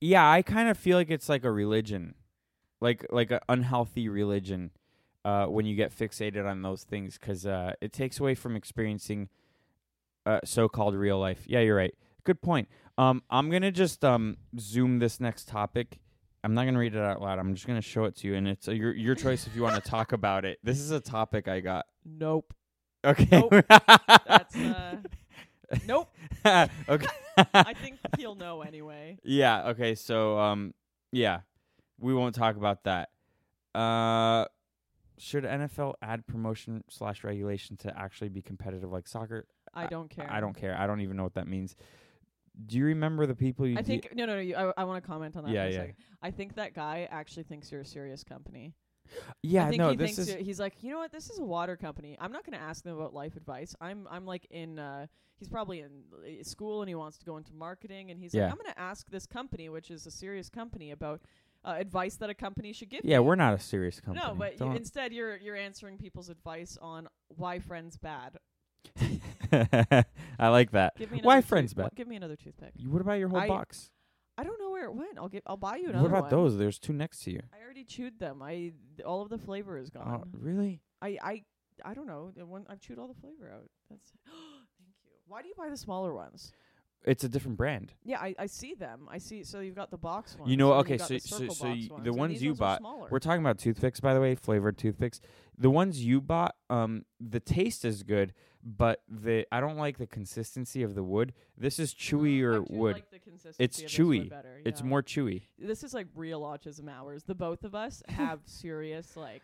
[0.00, 2.14] Yeah, I kind of feel like it's like a religion,
[2.80, 4.70] like like an unhealthy religion.
[5.24, 9.28] Uh, when you get fixated on those things, because uh, it takes away from experiencing
[10.24, 11.42] uh, so-called real life.
[11.48, 11.92] Yeah, you're right.
[12.22, 12.68] Good point.
[12.96, 15.98] Um, I'm gonna just um zoom this next topic.
[16.44, 17.40] I'm not gonna read it out loud.
[17.40, 19.62] I'm just gonna show it to you, and it's uh, your your choice if you
[19.62, 20.58] want to talk about it.
[20.62, 21.86] This is a topic I got.
[22.04, 22.54] Nope.
[23.04, 23.28] Okay.
[23.30, 23.52] Nope.
[23.68, 24.96] That's uh,
[25.86, 26.12] nope.
[26.46, 27.06] okay.
[27.54, 29.18] I think he'll know anyway.
[29.22, 29.68] Yeah.
[29.70, 29.94] Okay.
[29.94, 30.74] So, um,
[31.12, 31.40] yeah,
[31.98, 33.10] we won't talk about that.
[33.74, 34.46] Uh,
[35.18, 39.46] should NFL add promotion slash relegation to actually be competitive like soccer?
[39.74, 40.30] I don't care.
[40.30, 40.76] I don't care.
[40.78, 41.76] I don't even know what that means.
[42.66, 43.76] Do you remember the people you?
[43.76, 44.40] I de- think no, no, no.
[44.40, 45.50] You, I, I want to comment on that.
[45.52, 45.78] Yeah, for a yeah.
[45.80, 45.94] second.
[46.22, 48.74] I think that guy actually thinks you're a serious company.
[49.42, 49.66] yeah.
[49.66, 49.90] I think no.
[49.90, 50.46] he This thinks is.
[50.46, 51.12] he's like, you know what?
[51.12, 52.16] This is a water company.
[52.18, 53.74] I'm not going to ask them about life advice.
[53.80, 54.78] I'm, I'm like in.
[54.78, 55.06] Uh,
[55.38, 58.44] he's probably in uh, school and he wants to go into marketing, and he's Yeah.
[58.44, 61.20] like, I'm going to ask this company, which is a serious company, about
[61.66, 63.00] uh, advice that a company should give.
[63.04, 63.22] Yeah, you.
[63.24, 64.24] we're not a serious company.
[64.26, 68.38] No, but you, instead you're you're answering people's advice on why friends bad.
[70.38, 70.96] I like that.
[70.96, 71.90] Give me Why friends tooth- bad?
[71.96, 72.72] Give me another toothpick.
[72.76, 73.90] You- What about your whole I- box?
[74.38, 75.16] I don't know where it went.
[75.18, 75.42] I'll get.
[75.46, 76.12] I'll buy you another one.
[76.12, 76.42] What about one.
[76.44, 76.58] those?
[76.58, 77.40] There's two next to you.
[77.58, 78.42] I already chewed them.
[78.42, 78.72] I
[79.06, 80.30] all of the flavor is Oh, gone.
[80.38, 80.82] really?
[81.00, 81.42] I I
[81.82, 82.32] I don't know.
[82.36, 83.70] The one I've chewed all the flavor out.
[83.88, 85.10] That's thank you.
[85.26, 86.52] Why do you buy the smaller ones?
[87.06, 87.92] It's a different brand.
[88.04, 89.08] Yeah, I, I see them.
[89.08, 89.44] I see.
[89.44, 90.50] So you've got the box ones.
[90.50, 92.82] You know, okay, so the so so the ones you bought.
[93.10, 95.20] We're talking about toothpicks, by the way, flavored toothpicks.
[95.56, 98.34] The ones you bought, um, the taste is good,
[98.64, 101.32] but the I don't like the consistency of the wood.
[101.56, 102.96] This is chewier wood.
[102.96, 104.28] like the consistency It's of this wood chewy.
[104.30, 104.86] better, It's yeah.
[104.86, 105.42] more chewy.
[105.60, 107.22] This is like real autism hours.
[107.22, 109.42] The both of us have serious like.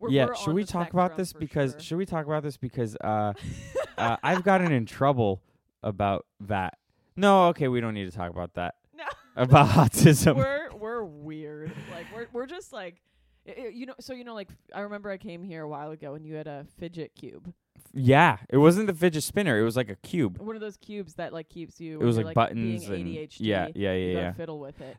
[0.00, 1.80] We're, yeah, we're should on we the talk about spectrum this for because sure.
[1.80, 3.32] should we talk about this because uh,
[3.96, 5.40] uh I've gotten in trouble
[5.84, 6.76] about that.
[7.16, 8.74] No, okay, we don't need to talk about that.
[8.96, 9.04] no.
[9.36, 10.36] About autism.
[10.36, 11.72] we're we're weird.
[11.92, 13.02] Like we're we're just like
[13.48, 13.94] i- i- you know.
[14.00, 16.46] So you know, like I remember I came here a while ago and you had
[16.46, 17.52] a fidget cube,
[17.92, 19.58] yeah, it wasn't the fidget spinner.
[19.58, 20.38] It was like a cube.
[20.38, 22.00] one of those cubes that like keeps you.
[22.00, 23.36] It was like, like buttons being and ADHD.
[23.40, 24.32] yeah, yeah, yeah, yeah.
[24.34, 24.96] fiddle with it.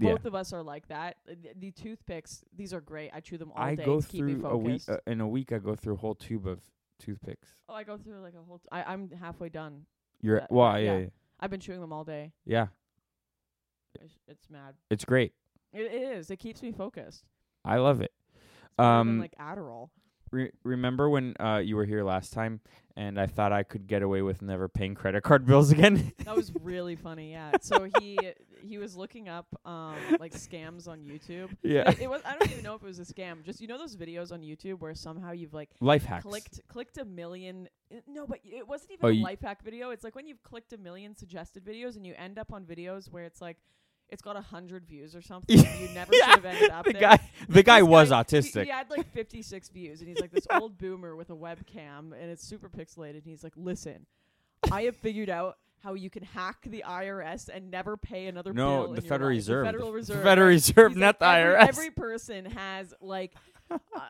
[0.00, 0.10] yeah.
[0.12, 1.16] Both of us are like that.
[1.30, 3.10] Uh, The, the toothpicks, these are great.
[3.14, 5.20] I chew them all I day go to keep me through a week uh, in
[5.20, 5.52] a week.
[5.52, 6.58] I go through a whole tube of
[6.98, 7.54] toothpicks?
[7.68, 8.58] Oh, I go through like a whole.
[8.58, 9.86] T- I I'm halfway done.
[10.20, 10.98] You're Uh, well, yeah, yeah.
[10.98, 11.06] yeah,
[11.40, 12.32] I've been chewing them all day.
[12.44, 12.68] yeah.
[14.02, 14.74] It's, it's mad.
[14.90, 15.32] It's great.
[15.72, 16.30] It is.
[16.30, 17.24] It keeps me focused.
[17.64, 18.12] I love it.
[18.34, 19.88] It's better Um, like Adderall.
[20.30, 22.60] Re- remember when uh, you were here last time,
[22.96, 26.12] and I thought I could get away with never paying credit card bills again?
[26.24, 27.30] That was really funny.
[27.32, 27.52] Yeah.
[27.60, 28.18] So he
[28.62, 31.50] he was looking up um like scams on YouTube.
[31.62, 31.88] yeah.
[31.90, 32.20] It, it was.
[32.24, 33.42] I don't even know if it was a scam.
[33.44, 36.24] Just you know those videos on YouTube where somehow you've like Life hacks.
[36.24, 37.68] clicked clicked a million.
[37.94, 39.90] uh, No, but it wasn't even Oh, a life hack video.
[39.90, 43.10] It's like when you've clicked a million suggested videos and you end up on videos
[43.12, 43.58] where it's like
[44.08, 45.58] it's got a hundred views or something.
[45.58, 47.00] you never Yeah, should have ended up the there.
[47.02, 48.64] guy, the guy was he- autistic.
[48.64, 52.30] He, had like 56 views, and he's like this old boomer with a webcam, and
[52.30, 53.14] it's super pixelated.
[53.22, 54.06] And he's like, "Listen,
[54.70, 58.88] I have figured out how you can hack the IRS and never pay another bill."
[58.88, 59.30] no, the Federal.
[59.30, 59.64] Reserve.
[59.66, 60.22] The Federal The Reserve.
[60.22, 60.48] Federal?
[60.48, 61.68] Reserve, not like, the every, IRS.
[61.68, 63.34] Every person has like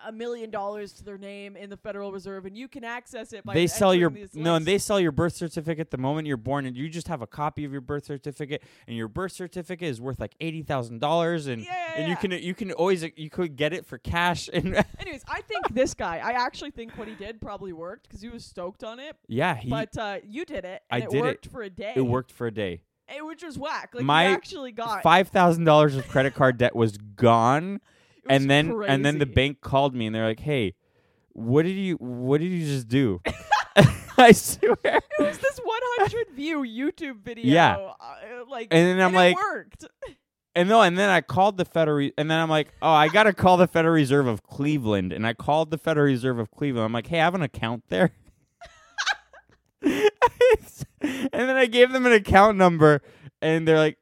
[0.09, 3.44] a- million dollars to their name in the Federal Reserve, and you can access it
[3.44, 6.66] by they sell your no, and they sell your birth certificate the moment you're born,
[6.66, 10.00] and you just have a copy of your birth certificate, and your birth certificate is
[10.00, 13.30] worth like eighty thousand dollars, and Yeah, yeah, and you can you can always you
[13.30, 16.18] could get it for cash, and Anyways, I think this guy.
[16.18, 19.16] I actually think what he did probably worked because he was stoked on it.
[19.28, 21.22] yeah, he but uh, you did it, I and it did it.
[21.22, 21.92] worked for a day.
[21.96, 22.80] it worked for a day.
[23.09, 23.90] It, which was whack.
[23.94, 27.80] Like My actually got Five thousand dollars of credit card debt was gone, it
[28.29, 30.74] and then and then the bank called me, and they're like, "Hey,
[31.33, 33.20] what did you what did you just do?"
[34.18, 34.77] I swear.
[34.83, 37.45] It was this 100 view YouTube video.
[37.53, 37.77] Yeah.
[37.77, 37.95] uh,
[38.49, 39.85] like And then I'm it like- worked.
[40.55, 43.09] And no, and then I called the Federal, Re- and then I'm like, oh, I
[43.09, 46.87] gotta call the Federal Reserve of Cleveland, and I called the Federal Reserve of Cleveland.
[46.87, 48.12] I'm like, hey, I have an account there,
[49.83, 50.01] and
[51.33, 53.03] then I gave them an account number,
[53.43, 53.99] and they're like,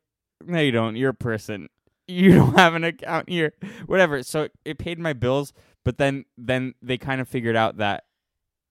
[0.47, 0.95] no, you don't.
[0.95, 1.69] You're a person.
[2.07, 3.55] You don't have an account here.
[3.87, 4.23] Whatever.
[4.23, 5.53] So it, paid my bills,
[5.85, 8.05] but then then they kind of figured out that,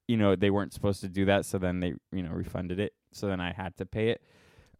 [0.07, 1.45] you know, they weren't supposed to do that.
[1.45, 2.93] So then they you know refunded it.
[3.11, 4.21] So then I had to pay it.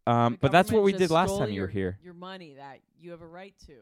[0.06, 1.98] Um, but that's what we did last time you were here.
[2.02, 3.74] Your money that you have a right to,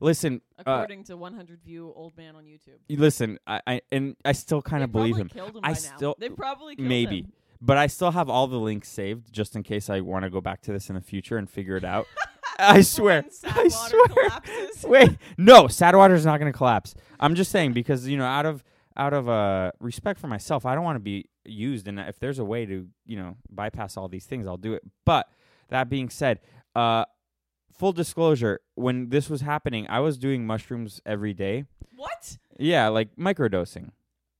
[0.00, 2.78] Listen, uh, according to 100 view old man on YouTube.
[2.88, 6.14] Listen, I, I and I still kind of believe him, him I still- now.
[6.18, 7.32] They probably killed maybe, him.
[7.60, 10.40] But I still have all the links saved just in case I want to go
[10.40, 12.06] back to this in the future and figure it out.
[12.58, 14.06] I swear, I swear.
[14.08, 14.84] collapses.
[14.84, 16.94] Wait, no, Sadwater's not going to collapse.
[17.18, 18.62] I'm just saying because you know, out of
[18.96, 22.38] out of uh respect for myself, I don't want to be used, and if there's
[22.38, 24.82] a way to you know bypass all these things, I'll do it.
[25.06, 25.28] But
[25.68, 26.40] that being said,
[26.74, 27.04] uh.
[27.78, 31.64] Full disclosure, when this was happening, I was doing mushrooms every day.
[31.96, 32.36] What?
[32.58, 33.92] Yeah, like microdosing.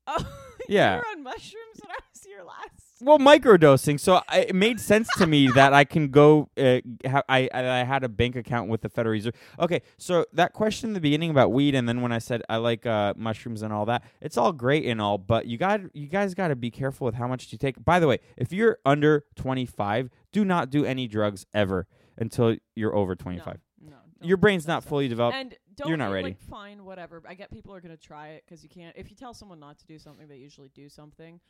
[0.06, 0.28] Oh,
[0.68, 1.00] Yeah.
[1.12, 2.89] on mushrooms when I was here last.
[3.02, 7.22] Well microdosing so I, it made sense to me that i can go uh, ha-
[7.28, 10.94] I, I had a bank account with the federal reserve okay so that question in
[10.94, 13.86] the beginning about weed and then when i said i like uh, mushrooms and all
[13.86, 17.04] that it's all great and all but you got you guys got to be careful
[17.04, 20.84] with how much you take by the way if you're under 25 do not do
[20.84, 21.86] any drugs ever
[22.18, 26.12] until you're over 25 No, no your brain's not fully developed And don't You're not
[26.12, 26.24] ready.
[26.30, 27.22] Like, fine, whatever.
[27.26, 28.94] I get people are gonna try it because you can't.
[28.96, 31.40] If you tell someone not to do something, they usually do something.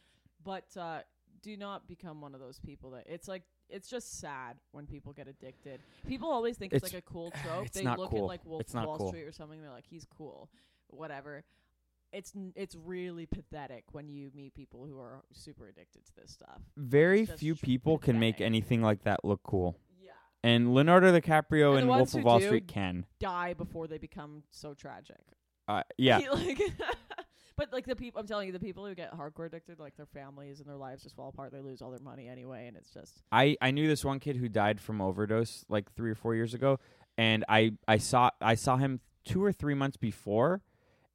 [0.44, 1.00] But uh,
[1.42, 3.42] do not become one of those people that it's like.
[3.72, 5.80] It's just sad when people get addicted.
[6.08, 7.66] People always think it's, It's- like a cool trope.
[7.66, 8.24] it's they not look cool.
[8.24, 9.08] at like Wolf It's Wall cool.
[9.10, 9.60] Street or something.
[9.62, 10.48] They're like, he's cool,
[10.88, 11.44] whatever.
[12.12, 16.32] It's n- it's really pathetic when you meet people who are super addicted to this
[16.32, 16.58] stuff.
[16.76, 20.10] very few people can make anything like that look cool Yeah.
[20.42, 24.74] and leonardo dicaprio And and wolf of wall street can Die before they become so
[24.74, 25.20] tragic.
[25.68, 26.60] uh, yeah like,
[27.60, 30.06] but like the people, I'm telling you, the people who get hardcore addicted, like their
[30.06, 31.52] families and their lives just fall apart.
[31.52, 34.36] They lose all their money anyway, and it's just I, I knew this one kid
[34.36, 36.78] who died from overdose like three or four years ago,
[37.18, 40.62] and I, I saw I saw him two or three months before,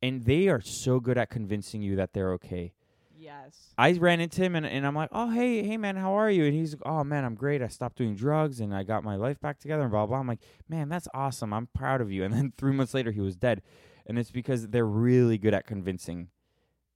[0.04, 2.74] and they are so good at convincing you that they're okay.
[3.18, 3.74] yes.
[3.78, 6.46] I ran into him and, and I'm like, oh hey hey man, how are you?
[6.46, 7.62] And he's like, oh man, I'm great.
[7.62, 10.20] I stopped doing drugs and I got my life back together and blah blah.
[10.20, 11.54] I'm like, man, that's awesome.
[11.54, 12.24] I'm proud of you.
[12.24, 13.62] And then three months later, he was dead,
[14.06, 16.30] and it's because they're really good at convincing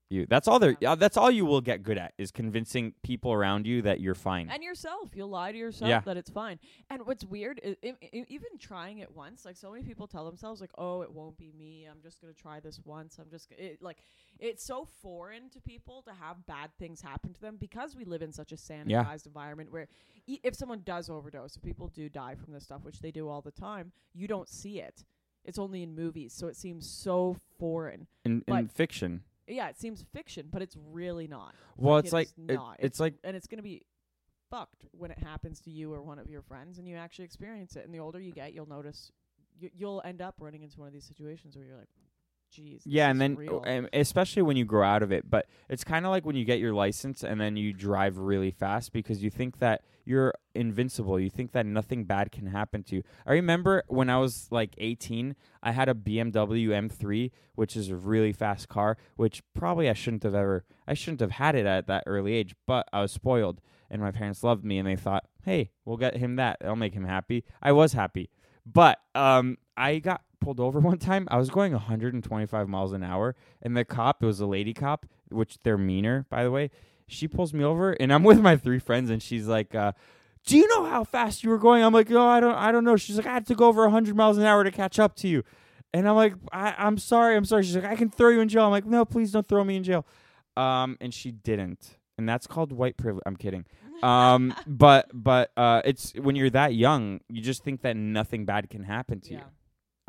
[0.10, 0.26] you.
[0.28, 0.72] That's all they're.
[0.80, 0.90] Yeah.
[0.90, 4.16] Yeah, that's all you will get good at is convincing people around you that you're
[4.16, 4.50] fine.
[4.50, 6.00] And yourself, you'll lie to yourself Yeah.
[6.02, 6.60] that it's fine.
[6.90, 10.26] And what's weird is i i even trying it once, like so many people tell
[10.26, 11.86] themselves, like, "Oh, it won't be me.
[11.90, 13.18] I'm just gonna try this once.
[13.20, 13.98] I'm just g-" it, like."
[14.40, 18.22] It's so foreign to people to have bad things happen to them because we live
[18.22, 19.88] in such a sanitized environment where
[20.28, 23.28] e- if someone does overdose, if people do die from this stuff, which they do
[23.28, 25.04] all the time, you don't see it.
[25.44, 28.08] It's only in movies, so it seems so foreign.
[28.26, 29.24] in, in but- fiction.
[29.50, 31.56] Yeah, it seems fiction, but it's really not.
[31.76, 32.78] Well, it's it like it- not.
[32.80, 33.84] it's like and it's gonna be
[34.50, 37.76] fucked when it happens to you or one of your friends, and you actually experience
[37.76, 37.86] it.
[37.86, 39.12] And the older you get, you'll notice
[39.60, 41.90] you, you'll end up running into one of these situations where you're like,
[42.52, 42.82] geez.
[42.86, 46.26] Yeah, and then especially when you grow out of it, but it's kind of like
[46.26, 49.84] when you get your license and then you drive really fast because you think that
[50.06, 51.20] you're invincible.
[51.20, 53.04] You think that nothing bad can happen to you.
[53.26, 57.96] I remember when I was like 18, I had a BMW M3, which is a
[57.96, 61.88] really fast car, which probably I shouldn't have ever I shouldn't have had it at
[61.88, 65.26] that early age, but I was spoiled and my parents loved me and they thought,
[65.44, 66.58] "Hey, we'll get him that.
[66.62, 68.30] It'll make him happy." I was happy.
[68.66, 71.28] But um I got pulled over one time.
[71.32, 75.06] I was going 125 miles an hour, and the cop, it was a lady cop,
[75.30, 76.72] which they're meaner, by the way.
[77.08, 79.94] She pulls me over, and I'm with my three friends, and she's like, uh,
[80.46, 82.56] "Do you know how fast you were going?" I'm like, "No, I don't.
[82.56, 84.72] I don't know." She's like, "I had to go over 100 miles an hour to
[84.72, 85.44] catch up to you,"
[85.94, 88.50] and I'm like, I, "I'm sorry, I'm sorry." She's like, "I can throw you in
[88.50, 90.06] jail." I'm like, "No, please don't throw me in jail."
[90.56, 93.24] Um, and she didn't, and that's called white privilege.
[93.26, 93.66] I'm kidding.
[94.04, 98.70] Um, but but uh, it's when you're that young, you just think that nothing bad
[98.70, 99.40] can happen to yeah.
[99.40, 99.46] you.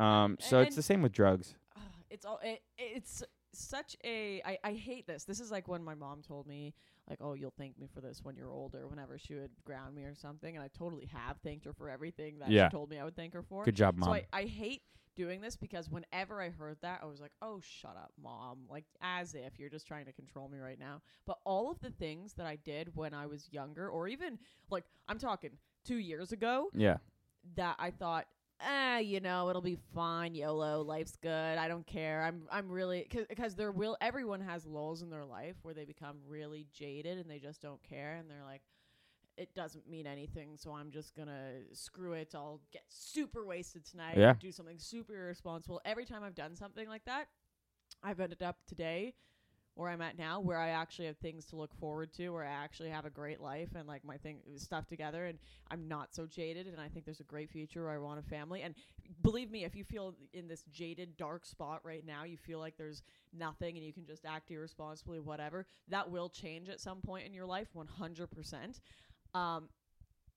[0.01, 1.55] Um, so it's the same with drugs.
[2.09, 3.23] It's all it, it's
[3.53, 6.73] such a I, I hate this this is like when my mom told me
[7.09, 10.03] like oh you'll thank me for this when you're older whenever she would ground me
[10.03, 12.69] or something and i totally have thanked her for everything that Yeah.
[12.69, 14.07] she told me i would thank her for Good job, mom.
[14.07, 14.83] so I, I hate
[15.17, 18.85] doing this because whenever i heard that i was like oh shut up mom like
[19.01, 22.31] as if you're just trying to control me right now but all of the things
[22.35, 24.39] that i did when i was younger or even
[24.69, 25.51] like i'm talking
[25.85, 26.97] two years ago yeah.
[27.55, 28.27] that I thought,
[28.65, 30.35] ah, you know, it'll be fine.
[30.35, 31.57] YOLO, life's good.
[31.57, 32.23] I don't care.
[32.23, 36.17] I'm, I'm really, because there will, everyone has lulls in their life where they become
[36.27, 38.15] really jaded and they just don't care.
[38.15, 38.61] And they're like,
[39.37, 40.57] it doesn't mean anything.
[40.57, 42.33] So I'm just to screw it.
[42.35, 44.17] I'll get super wasted tonight.
[44.17, 44.33] Yeah.
[44.39, 45.81] Do something super irresponsible.
[45.85, 47.27] Every time I've done something like that,
[48.03, 49.13] I've ended up today
[49.75, 52.49] where I'm at now, where I actually have things to look forward to, where I
[52.51, 56.25] actually have a great life and like my thing stuff together, and I'm not so
[56.25, 58.61] jaded, and I think there's a great future where I want a family.
[58.63, 58.75] And
[59.21, 62.75] believe me, if you feel in this jaded, dark spot right now, you feel like
[62.77, 63.01] there's
[63.33, 67.33] nothing and you can just act irresponsibly, whatever, that will change at some point in
[67.33, 68.79] your life, 100%.
[69.33, 69.69] Um,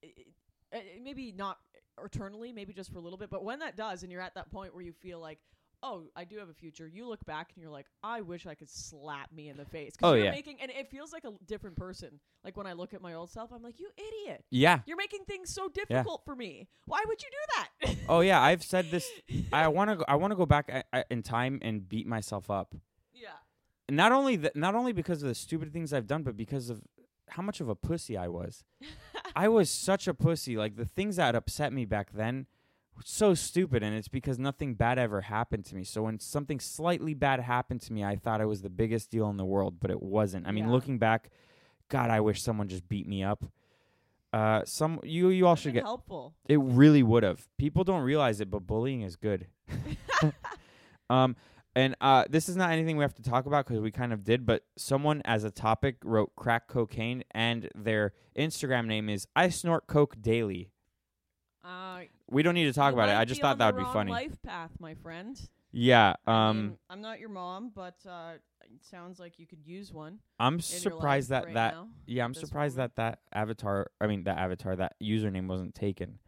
[0.03, 0.29] it-
[0.73, 1.59] it- maybe not
[2.03, 4.51] eternally, maybe just for a little bit, but when that does, and you're at that
[4.51, 5.41] point where you feel like,
[5.87, 8.55] oh, I do have a future, you look back and you're like, I wish I
[8.55, 9.95] could slap me in the face.
[9.97, 10.31] 'Cause Oh, you're yeah.
[10.31, 12.19] making, and it feels like a different person.
[12.43, 14.45] Like when I look at my old self, I'm like, you idiot.
[14.51, 14.81] Yeah.
[14.87, 16.69] You're making things so difficult for me.
[16.87, 17.97] Why would you do that?
[18.09, 18.41] Oh yeah.
[18.41, 19.07] I've said this.
[19.53, 19.97] I want to.
[19.97, 22.75] Go, I want to go back a- a- in time and beat myself up.
[23.13, 23.29] yeah.
[23.91, 24.57] Not only that.
[24.57, 26.83] Not only because of the stupid things I've done, but because of
[27.29, 28.65] how much of a pussy I was.
[29.37, 30.57] I was such a pussy.
[30.57, 32.47] Like the things that upset me back then
[33.03, 35.85] so stupid, and it's because nothing bad ever happened to me.
[35.85, 39.29] So when something slightly bad happened to me, I thought it was the biggest deal
[39.31, 40.47] in the world, but it wasn't.
[40.47, 40.71] I mean, Yeah.
[40.73, 41.31] looking back,
[41.89, 43.45] God, I wish someone just beat me up.
[44.33, 45.85] Uh, some you you all should get.
[45.85, 46.35] helpful.
[46.49, 47.47] It really would have.
[47.57, 49.47] People don't realize it, but bullying is good.
[51.11, 51.37] um,
[51.77, 54.25] and uh, this is not anything we have to talk about because we kind of
[54.25, 54.47] did.
[54.47, 59.87] But someone, as a topic, wrote crack cocaine, and their Instagram name is I snort
[59.87, 60.71] coke daily.
[61.65, 62.01] Uh,
[62.31, 63.13] We don't need to talk about it.
[63.17, 64.11] I just thought that would be funny.
[64.11, 65.41] Life path, my friend.
[65.73, 66.15] Yeah.
[66.27, 69.93] I Um, mean, I'm not your mom, but uh, it sounds like you could use
[69.93, 70.19] one.
[70.39, 72.97] I'm surprised that right that now, yeah, I'm surprised moment.
[72.97, 73.91] that that avatar.
[74.01, 76.19] I mean, that avatar, that username wasn't taken.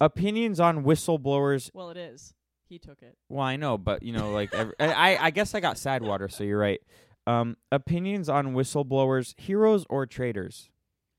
[0.00, 2.34] Opinions on whistleblowers Well, it is.
[2.68, 3.16] He took it.
[3.28, 6.28] Well, I know, but you know, like every, I, I guess I got sad water,
[6.28, 6.80] so you're right.
[7.26, 10.70] Um, opinions on whistleblowers, heroes or traitors?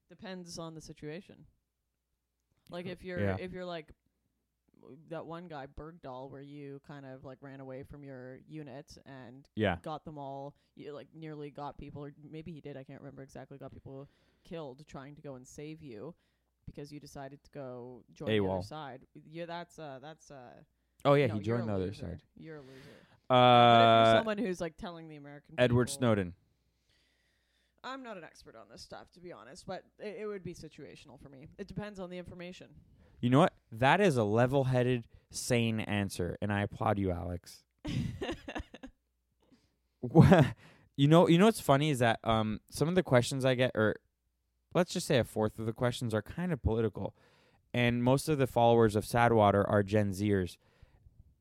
[0.09, 1.45] Depends on the situation.
[2.69, 3.37] Like if you're Yeah.
[3.39, 3.93] if you're like
[5.09, 9.47] that one guy Bergdahl, where you kind of like ran away from your unit and
[9.55, 12.77] Yeah, got them all, you like nearly got people, or maybe he did.
[12.77, 13.57] I can't remember exactly.
[13.57, 14.09] Got people
[14.43, 16.15] killed trying to go and save you
[16.65, 19.05] because you decided to go join the other side.
[19.13, 20.63] Yeah, that's uh that's uh.
[21.05, 22.21] Oh yeah, no, he joined the other side.
[22.37, 23.07] You're a loser.
[23.29, 26.33] Uh, someone who's like telling the American Edward Snowden.
[27.83, 30.53] I'm not an expert on this stuff, to be honest, but it, it would be
[30.53, 31.47] situational for me.
[31.57, 32.67] It depends on the information.
[33.21, 33.53] You know what?
[33.71, 37.63] That is a level-headed, sane answer, and I applaud you, Alex.
[40.95, 43.71] you know, you know what's funny is that um some of the questions I get,
[43.75, 43.95] or
[44.73, 47.15] let's just say a fourth of the questions, are kind of political,
[47.73, 50.57] and most of the followers of Sadwater are Gen Zers.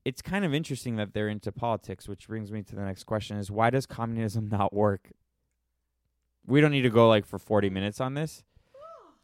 [0.04, 3.36] It's kind of interesting that they're into politics, which brings me to the next question:
[3.36, 5.10] Is why does communism not work?
[6.48, 8.42] We don't need to go like for forty minutes on this.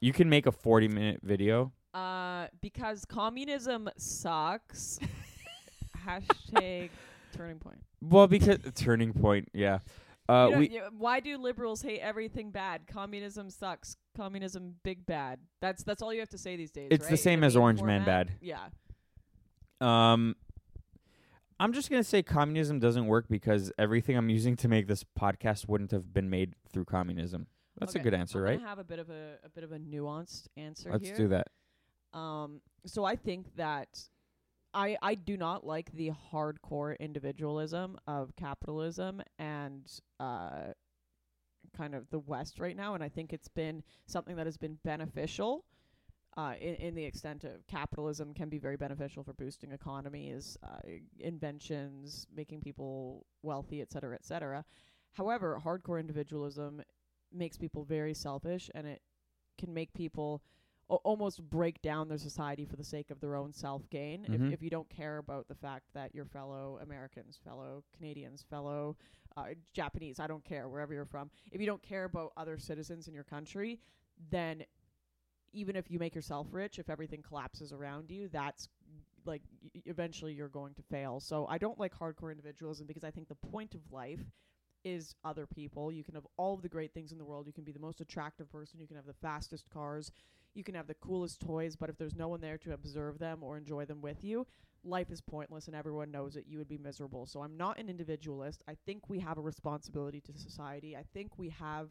[0.01, 1.73] You can make a forty-minute video.
[1.95, 4.99] uh, because communism sucks.
[6.07, 6.91] Hashtag
[7.35, 7.79] turning point.
[8.03, 9.79] Well, because turning point, yeah.
[10.29, 12.87] Uh, You know, we you- why do liberals hate everything bad?
[12.87, 13.97] Communism sucks.
[14.17, 15.39] Communism big bad.
[15.61, 16.89] That's that's all you have to say these days.
[16.91, 17.19] It's the right?
[17.19, 18.33] In same as Orange Man bad.
[18.41, 18.59] Yeah.
[19.81, 20.37] Um,
[21.65, 25.67] I'm just gonna say communism doesn't work because everything I'm using to make this podcast
[25.67, 27.47] wouldn't have been made through communism.
[27.79, 28.59] That's Okay, a good answer, I'm right?
[28.59, 31.17] gonna have a bit of a, a bit of a nuanced answer Let's here.
[31.17, 31.47] do that.
[32.13, 33.89] Um, so I think that
[34.75, 39.91] I I do not like the hardcore individualism of capitalism and
[40.21, 40.73] uh,
[41.75, 44.77] kind of the West right now, and I think it's been something that has been
[44.85, 45.65] beneficial.
[46.37, 50.79] Uh, in, in the extent of capitalism can be very beneficial for boosting economies, uh,
[51.21, 54.65] inventions, making people wealthy, et cetera, et cetera.
[55.13, 56.83] However, hardcore individualism
[57.33, 59.01] makes people very selfish, and it
[59.59, 60.43] can make people
[60.91, 64.25] a- almost break down their society for the sake of their own self gain.
[64.25, 64.49] Mhm.
[64.49, 68.97] If, if you don't care about the fact that your fellow Americans, fellow Canadians, fellow
[69.37, 73.07] uh, Japanese, I don't care wherever you're from, if you don't care about other citizens
[73.09, 73.81] in your country,
[74.31, 74.65] then
[75.55, 78.69] even if you make yourself rich, if everything collapses around you, that's
[79.27, 81.21] like y- eventually you're going to fail.
[81.21, 84.21] So I don't like hardcore individualism because I think the point of life
[84.85, 85.91] is other people.
[85.91, 87.47] You can have all of the great things in the world.
[87.47, 88.81] You can be the most attractive person.
[88.81, 90.11] You can have the fastest cars.
[90.55, 91.75] You can have the coolest toys.
[91.77, 94.47] But if there's no one there to observe them or enjoy them with you,
[94.85, 96.45] life is pointless and everyone knows it.
[96.47, 97.27] You would be miserable.
[97.27, 98.63] So I'm not an individualist.
[98.69, 100.97] I think we have a responsibility to society.
[100.97, 101.89] I think we have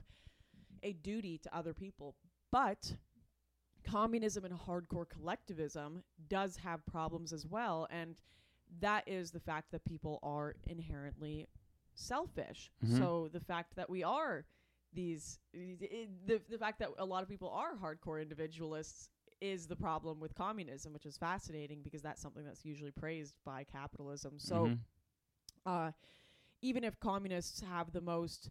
[0.84, 2.16] a duty to other people.
[2.52, 2.96] But
[3.84, 7.88] communism and hardcore collectivism does have problems as well.
[7.90, 8.20] And
[8.80, 11.48] that is the fact that people are inherently
[11.96, 12.72] selfish.
[12.84, 12.98] Mhm.
[12.98, 14.46] So the fact that we are
[14.94, 19.10] these, the, the fact that a lot of people are hardcore individualists
[19.42, 23.64] is the problem with communism, which is fascinating because that's something that's usually praised by
[23.64, 24.40] capitalism.
[24.40, 24.80] So, Mhm.
[25.66, 25.92] uh,
[26.62, 28.50] even if communists have the most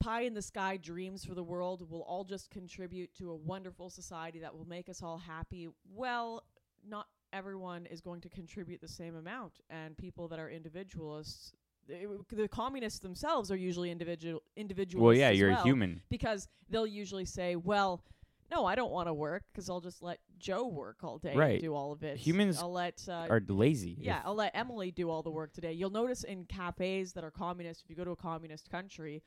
[0.00, 3.90] pie in the sky dreams for the world, we'll all just contribute to a wonderful
[3.90, 5.68] society that will make us all happy.
[5.92, 6.44] Well,
[6.86, 11.52] not everyone is going to contribute the same amount, and people that are individualists.
[11.88, 15.04] The communists themselves are usually individual individualists.
[15.04, 16.02] well, yeah, you're well a human.
[16.08, 18.02] because they'll usually say, "Well,
[18.50, 21.52] no, I don't want to work because I'll just let Joe work all day Right.
[21.54, 22.16] and do all of it.
[22.16, 23.96] Humans I'll let uh, Are lazy.
[24.00, 25.72] yeah, I'll let Emily do all the work today.
[25.72, 29.22] You'll notice in cafes that are communist, if you go to a communist country,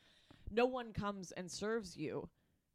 [0.52, 2.30] no one comes and serves you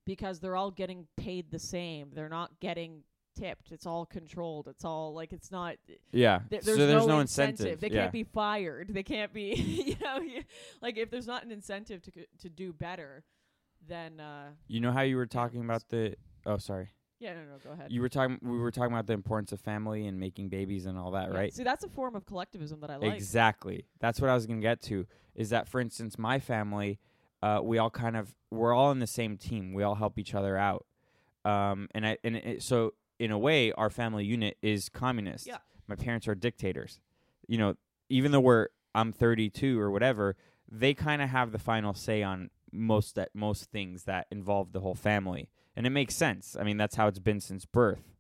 [0.05, 2.11] because they're all getting paid the same.
[2.15, 3.03] They're not getting
[3.37, 3.73] tipped.
[3.73, 4.69] It's all controlled.
[4.69, 5.77] It's all like it's not
[6.13, 6.41] yeah.
[6.51, 7.81] th- so there's, there's no, no, incentive.
[7.81, 8.03] They yeah.
[8.03, 8.91] can't be fired.
[8.93, 10.45] They can't be, you know, you-
[10.81, 13.25] like if there's not an incentive to c- to do better,
[13.87, 16.15] then uh You know how you were talking about the?
[16.47, 16.91] Oh, sorry.
[17.19, 17.91] yeah, no, no, go ahead.
[17.91, 18.39] You were talking.
[18.43, 21.39] We were talking about the importance of family and making babies and all that, Yeah,
[21.39, 21.55] right?
[21.55, 23.15] See, that's a form of collectivism that I like.
[23.15, 23.87] Exactly.
[24.01, 25.07] That's what I was gonna get to.
[25.35, 27.01] Is that, for instance, my family,
[27.45, 29.75] uh, we all kind of we're all in the same team.
[29.75, 30.87] We all help each other out.
[31.45, 35.47] Um, and I and it, so in a way, our family unit is communist.
[35.47, 35.59] Yeah.
[35.87, 37.01] My parents are dictators.
[37.47, 37.75] You know,
[38.09, 40.37] even though we're I'm 32 or whatever,
[40.71, 44.81] they kind of have the final say on most that most things that involve the
[44.81, 46.57] whole family, and it makes sense.
[46.59, 48.15] I mean, that's how it's been since birth.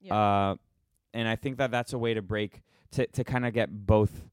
[0.00, 0.14] Yeah.
[0.14, 0.56] Uh,
[1.12, 4.28] and I think that that's a way to break to to kind of get both.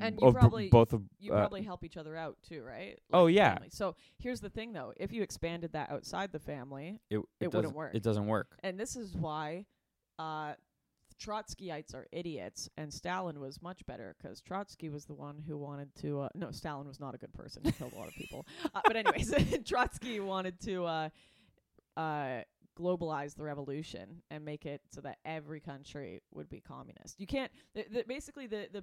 [0.00, 2.98] And you b- probably- both of you uh, probably help each other out too, right?
[3.12, 3.54] Oh, yeah.
[3.54, 3.68] family.
[3.70, 7.74] So here's the thing, though: if you expanded that outside the family, it, it wouldn't
[7.74, 7.94] work.
[7.94, 8.56] It doesn't work.
[8.62, 9.66] and this is why
[10.18, 10.54] uh,
[11.20, 15.94] Trotskyites are idiots, and Stalin was much better because Trotsky was the one who wanted
[16.02, 16.22] to.
[16.22, 17.62] Uh, no, Stalin was not a good person.
[17.64, 18.46] He killed a lot of people.
[18.74, 19.32] Uh, but anyways,
[19.64, 21.08] Trotsky wanted to uh,
[21.96, 22.40] uh,
[22.78, 27.20] globalize the revolution and make it so that every country would be communist.
[27.20, 27.52] You can't.
[27.74, 28.82] The, the, basically, the the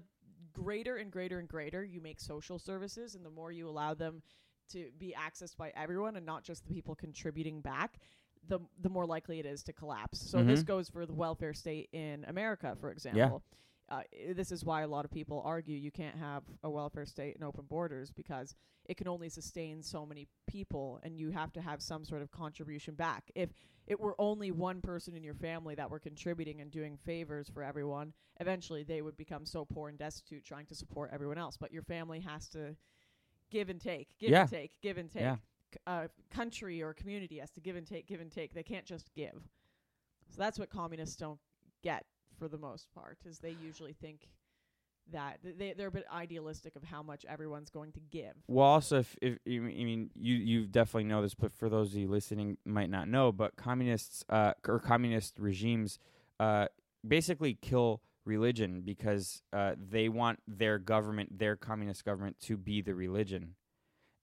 [0.53, 4.21] greater and greater and greater you make social services, and the more you allow them
[4.69, 7.99] to be accessed by everyone and not just the people contributing back,
[8.47, 10.19] the the more likely it is to collapse.
[10.19, 10.65] So this Mhm.
[10.65, 13.43] goes for the welfare state in America, for example.
[13.91, 17.05] Uh, i- this is why a lot of people argue you can't have a welfare
[17.05, 21.51] state and open borders because it can only sustain so many people and you have
[21.51, 23.29] to have some sort of contribution back.
[23.35, 23.49] If
[23.87, 27.63] it were only one person in your family that were contributing and doing favors for
[27.63, 31.57] everyone, eventually they would become so poor and destitute trying to support everyone else.
[31.57, 32.75] But your family has to
[33.49, 34.41] give and take, give Yeah.
[34.43, 35.35] and take, give and take Yeah.
[35.73, 38.53] c- uh, country or community has to give and take, give and take.
[38.53, 39.49] They can't just give.
[40.29, 41.41] So that's what communists don't
[41.81, 42.05] get
[42.41, 43.19] for the most part.
[43.23, 44.27] Is they usually think
[45.11, 48.33] that th- they they're a bit idealistic of how much everyone's going to give.
[48.47, 51.99] Well, also, if, if you mean you you definitely know this, but for those of
[51.99, 55.99] you listening, might not know, but communists uh, or communist regimes
[56.39, 56.65] uh,
[57.07, 62.95] basically kill religion because uh, they want their government, their communist government, to be the
[62.95, 63.53] religion,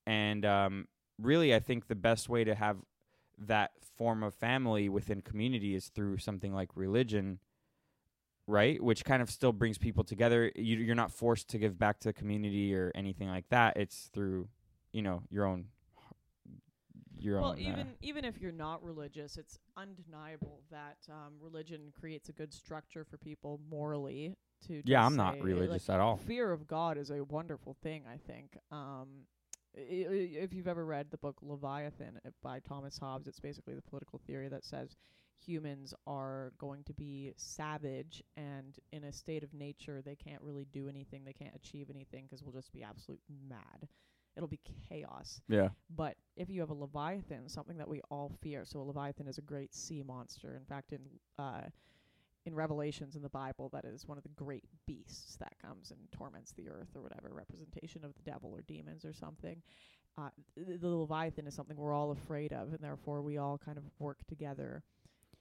[0.05, 2.79] and um, really, I think the best way to have
[3.37, 7.39] that form of family within community is through something like religion,
[8.49, 8.81] right?
[8.81, 10.51] Which kind of still brings people together.
[10.55, 13.77] You, you're not forced to give back to the community or anything like that.
[13.77, 14.47] It's through,
[14.91, 15.65] you know, your own,
[17.17, 17.59] your well, own.
[17.59, 22.53] even uh, even if you're not religious, it's undeniable that um, religion creates a good
[22.53, 24.35] structure for people morally.
[24.67, 26.17] To yeah, I'm not religious like, at all.
[26.17, 28.03] Fear of God is a wonderful thing.
[28.11, 28.57] I think.
[28.71, 29.25] Um,
[29.77, 33.75] i- i- if you've ever read the book Leviathan uh, by Thomas Hobbes, it's basically
[33.75, 34.97] the political theory that says
[35.45, 40.65] humans are going to be savage and in a state of nature they can't really
[40.71, 43.87] do anything they can't achieve anything because we'll just be absolute mad
[44.35, 44.59] it'll be
[44.89, 45.69] chaos Yeah.
[45.89, 49.37] but if you have a leviathan, something that we all fear, so a leviathan is
[49.37, 50.55] a great sea monster.
[50.55, 51.01] In fact, in
[51.37, 51.63] uh,
[52.45, 55.99] in Revelations in the Bible, that is one of the great beasts that comes and
[56.11, 59.61] torments the earth or whatever representation of the devil or demons or something.
[60.17, 63.77] Uh, th- the leviathan is something we're all afraid of, and therefore we all kind
[63.77, 64.83] of work together.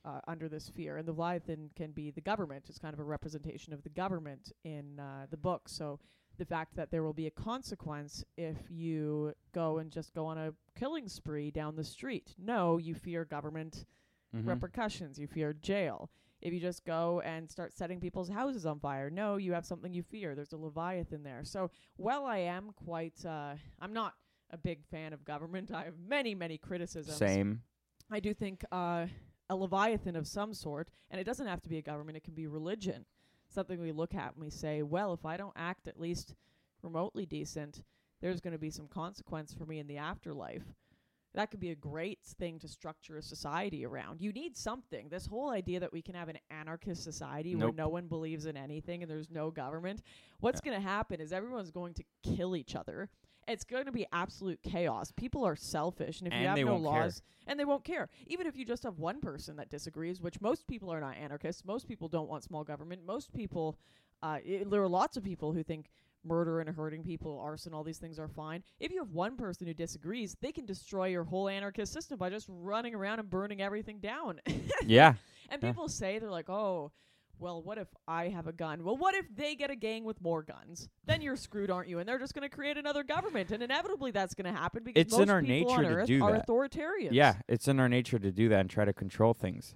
[0.09, 2.64] Uh, under this fear, and the Leviathan can be the government.
[2.70, 5.68] It's kind of a representation of the government in uh, the book.
[5.68, 6.00] So
[6.38, 10.38] the fact that there will be a consequence if you go and just go on
[10.38, 12.34] a killing spree down the street.
[12.38, 13.84] No, you fear government
[14.34, 14.46] Mhm.
[14.46, 16.09] repercussions, you fear jail.
[16.40, 19.92] If you just go and start setting people's houses on fire, no, you have something
[19.92, 20.34] you fear.
[20.34, 21.44] There's a Leviathan there.
[21.44, 24.14] So, while I am quite, uh, I'm not
[24.50, 27.18] a big fan of government, I have many, many criticisms.
[27.18, 27.62] Same.
[28.11, 29.09] I do think uh,
[29.51, 32.34] a Leviathan of some sort, and it doesn't have to be a government, it can
[32.34, 33.05] be religion.
[33.49, 36.34] Something we look at and we say, well, if I don't act at least
[36.82, 37.82] remotely decent,
[38.20, 40.64] there's going to be some consequence for me in the afterlife.
[41.34, 44.20] That could be a great thing to structure a society around.
[44.20, 45.09] You need something.
[45.09, 48.57] This whole idea that we can have an anarchist society where no one believes in
[48.57, 50.03] anything and there's no government,
[50.40, 53.09] what's going to happen is everyone's going to kill each other.
[53.49, 55.12] It's going to be absolute chaos.
[55.16, 57.03] People are selfish, and if you have no won't care.
[57.05, 58.09] laws, and they won't care.
[58.26, 61.64] Even if you just have one person that disagrees, which most people are not anarchists.
[61.64, 63.05] Most people don't want small government.
[63.07, 63.78] Most people,
[64.22, 65.88] uh, i there are lots of people who think
[66.24, 68.62] murder and hurting people, arson, all these things are fine.
[68.80, 72.28] If you have one person who disagrees, they can destroy your whole anarchist system by
[72.28, 74.40] just running around and burning everything down.
[74.84, 75.14] Yeah.
[75.49, 75.70] and Yeah.
[75.70, 76.92] people say they're like, oh.
[77.41, 78.82] Well, what if I have a gun?
[78.84, 80.89] Well, what if they get a gang with more guns?
[81.07, 81.99] Then you're screwed, aren't you?
[82.01, 85.01] And they're just going to create another government, and inevitably that's going to happen because
[85.01, 86.47] It's most in our people nature on to Earth do are that.
[86.47, 87.09] authoritarians.
[87.12, 89.74] Yeah, it's in our nature to do that and try to control things.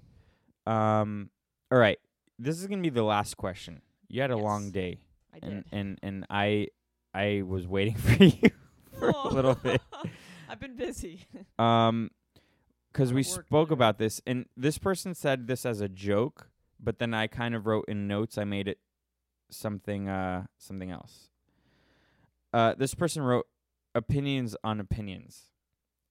[0.67, 1.31] Um
[1.71, 1.99] all right.
[2.39, 3.83] This is going to be the last question.
[4.09, 4.99] You had a long day
[5.35, 5.51] I did.
[5.51, 6.69] and and and I
[7.15, 8.51] I was waiting for you
[8.99, 9.29] for Oh.
[9.29, 9.81] a little bit.
[10.49, 11.27] I've been busy.
[11.59, 12.11] Um
[12.93, 16.51] cuz we spoke about this and this person said this as a joke,
[16.83, 18.79] but then I kind of wrote in notes I made it
[19.51, 21.29] something uh something else.
[22.53, 23.47] Uh this person wrote
[23.95, 25.51] opinions on opinions.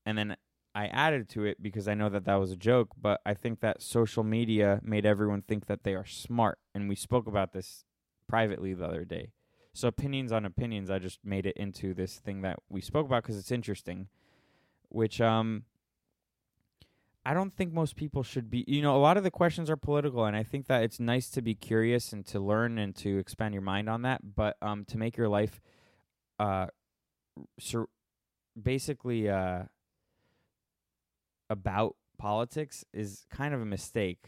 [0.04, 0.36] And then
[0.74, 3.60] I added to it because I know that that was a joke, but I think
[3.60, 7.84] that social media made everyone think that they are smart and we spoke about this
[8.26, 9.32] privately the other day.
[9.74, 13.22] So opinions on opinions, I just made it into this thing that we spoke about
[13.22, 14.08] because it's interesting,
[14.88, 15.64] which um
[17.24, 18.64] I don't think most people should be.
[18.66, 21.30] You know, a lot of the questions are political, and I think that it's nice
[21.30, 24.34] to be curious and to learn and to expand your mind on that.
[24.34, 25.60] But um, to make your life,
[26.40, 26.66] uh,
[27.60, 27.88] sur-
[28.60, 29.64] basically uh,
[31.48, 34.26] about politics is kind of a mistake.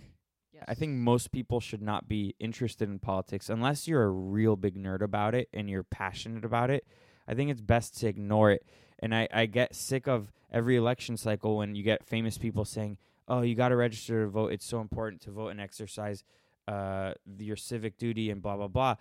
[0.53, 0.65] Yes.
[0.69, 4.77] I think most people should not be interested in politics unless you're a real big
[4.77, 6.87] nerd about it and you're passionate about it.
[7.27, 8.65] I think it's best to ignore it.
[9.05, 12.97] And I, I get sick of every election cycle when you get famous people saying,
[13.29, 14.51] oh, you got to register to vote.
[14.51, 16.25] It's so important to vote and exercise
[16.67, 18.95] uh, your civic duty and blah, blah, blah.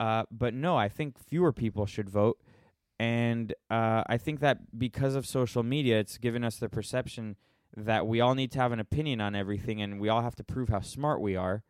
[0.00, 2.40] Uh, but no, I think fewer people should vote.
[2.98, 7.36] And uh, I think that because of social media, it's given us the perception
[7.76, 10.44] that we all need to have an opinion on everything and we all have to
[10.44, 11.64] prove how smart we are.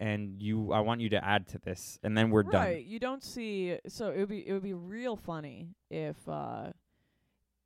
[0.00, 2.64] And you, I want you to add to this, and then we're done.
[2.64, 2.84] right.
[2.84, 3.78] You don't see.
[3.86, 6.72] So it would be it would be real funny if uh,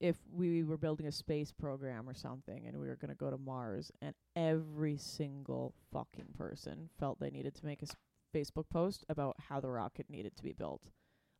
[0.01, 3.31] if we were building a space program or something, and we were going to go
[3.31, 7.97] to Mars, and every single fucking person felt they needed to make a s-
[8.35, 10.91] Facebook post about how the rocket needed to be built.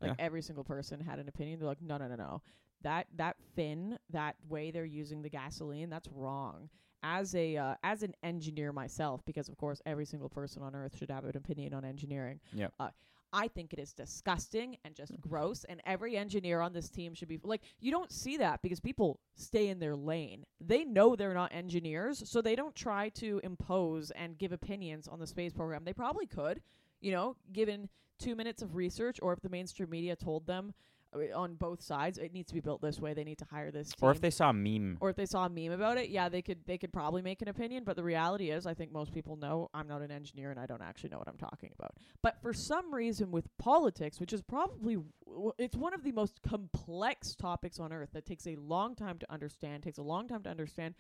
[0.01, 0.25] Like Yeah.
[0.25, 1.59] every single person had an opinion.
[1.59, 2.43] They're like, no, no, no, no.
[2.83, 6.69] That that fin, that way they're using the gasoline, that's wrong.
[7.03, 10.97] As a uh, as an engineer myself, because of course every single person on Earth
[10.97, 12.41] should have an opinion on engineering.
[12.53, 12.69] Yeah.
[12.79, 12.91] Uh,
[13.33, 15.29] I think it is disgusting and just mm-hmm.
[15.29, 17.63] gross, and every engineer on this team should be like.
[17.81, 20.45] You don't see that because people stay in their lane.
[20.61, 25.19] They know they're not engineers, so they don't try to impose and give opinions on
[25.19, 25.85] the space program.
[25.85, 26.61] They probably could,
[27.01, 30.75] you know, given two minutes of research, or if the mainstream media told them
[31.15, 32.19] Uh, on both sides.
[32.19, 33.15] It needs to be built this way.
[33.15, 33.97] They need to hire this team.
[34.03, 34.99] Or if they saw a meme.
[35.01, 37.41] or if they saw a meme about it, yeah, they could they could probably make
[37.41, 37.85] an opinion.
[37.85, 40.67] But the reality is, I think most people know I'm not an engineer and I
[40.67, 41.95] don't actually know what I'm talking about.
[42.23, 46.43] But for some reason, with politics, which is probably w- it's one of the most
[46.43, 50.43] complex topics on earth that takes a long time to understand, takes a long time
[50.43, 50.95] to understand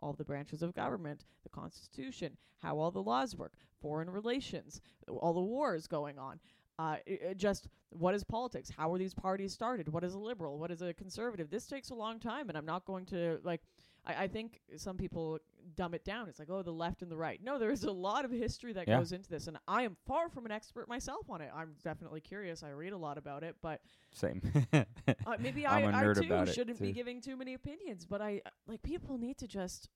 [0.00, 5.32] all the branches of government, the Constitution, how all the laws work, foreign relations, all
[5.32, 6.40] the wars going on.
[6.78, 8.70] Uh, i- i- just what is politics?
[8.70, 9.88] How were these parties started?
[9.88, 10.58] What is a liberal?
[10.58, 11.50] What is a conservative?
[11.50, 13.60] This takes a long time, and I'm not going to like.
[14.06, 15.38] I, I think some people
[15.76, 16.28] dumb it down.
[16.28, 17.40] It's like, oh, the left and the right.
[17.44, 18.98] No, there is a lot of history that Yeah.
[18.98, 21.50] goes into this, and I am far from an expert myself on it.
[21.54, 22.62] I'm definitely curious.
[22.62, 24.40] I read a lot about it, but Same.
[24.72, 24.84] uh,
[25.38, 28.06] maybe I, I'm I nerd too shouldn't be giving too many opinions.
[28.06, 29.90] But I like people need to just.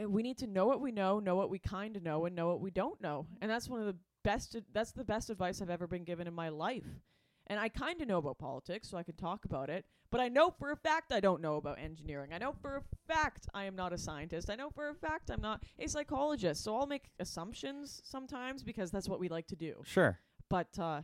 [0.00, 2.36] uh, We need to know what we know, know what we kind of know, and
[2.36, 3.26] know what we don't know.
[3.42, 4.56] And that's one of the best.
[4.72, 7.00] That's the best advice I've ever been given in my life.
[7.46, 9.84] And I kind of know about politics, so I can talk about it.
[10.10, 12.30] But I know for a fact I don't know about engineering.
[12.32, 14.50] I know for a fact I am not a scientist.
[14.50, 16.64] I know for a fact I'm not a psychologist.
[16.64, 19.82] So I'll make assumptions sometimes because that's what we like to do.
[19.84, 20.18] sure.
[20.48, 21.02] But uh,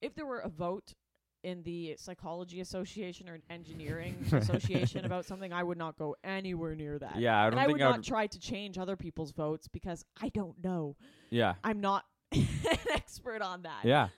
[0.00, 0.94] if there were a vote
[1.42, 6.74] in the psychology association or an engineering association about something, I would not go anywhere
[6.74, 7.18] near that.
[7.18, 10.04] Yeah, I don't and I would I not try to change other people's votes because
[10.20, 10.96] I don't know.
[11.30, 11.54] yeah.
[11.64, 13.84] I'm not an expert on that.
[13.84, 14.08] Yeah.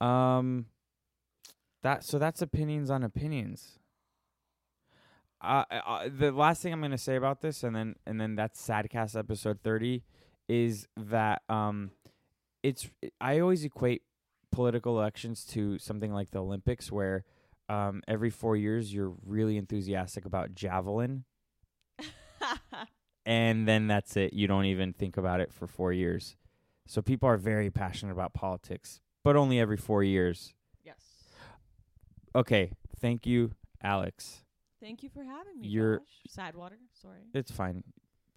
[0.00, 0.66] Um
[1.82, 3.78] that so that's opinions on opinions.
[5.40, 8.36] Uh, uh the last thing I'm going to say about this and then and then
[8.36, 10.02] that's Sadcast episode 30
[10.48, 11.90] is that um
[12.62, 12.88] it's
[13.20, 14.02] I always equate
[14.50, 17.24] political elections to something like the Olympics where
[17.68, 21.24] um every 4 years you're really enthusiastic about javelin
[23.26, 24.32] and then that's it.
[24.32, 26.36] You don't even think about it for 4 years.
[26.86, 30.54] So people are very passionate about politics, but only every 4 years.
[30.84, 30.96] yes.
[32.34, 34.42] Okay, thank you, Alex.
[34.80, 35.68] Thank you for having me.
[35.68, 36.36] You're- Josh.
[36.36, 36.76] Sadwater.
[36.92, 37.22] Sorry.
[37.34, 37.82] It's fine.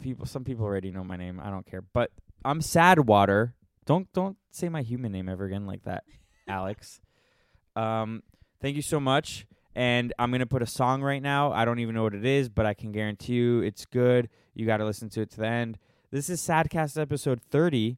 [0.02, 1.40] People some people already know my name.
[1.44, 1.82] I don't care.
[1.82, 2.12] But
[2.46, 3.54] I'm Sadwater.
[3.86, 6.04] Don't don't say my human name ever again like that,
[6.48, 7.02] Alex.
[7.76, 8.24] Um
[8.62, 9.46] thank you so much.
[9.76, 11.52] And I'm going to put a song right now.
[11.54, 14.28] I don't even know what it is, but I can guarantee you it's good.
[14.54, 15.78] You got to listen to it to the end.
[16.12, 17.98] This is Sadcast episode 30.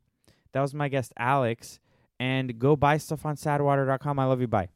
[0.54, 1.80] That was my guest Alex
[2.20, 4.20] and go buy stuff on sadwater.com.
[4.20, 4.47] I love you.
[4.47, 4.70] Bye.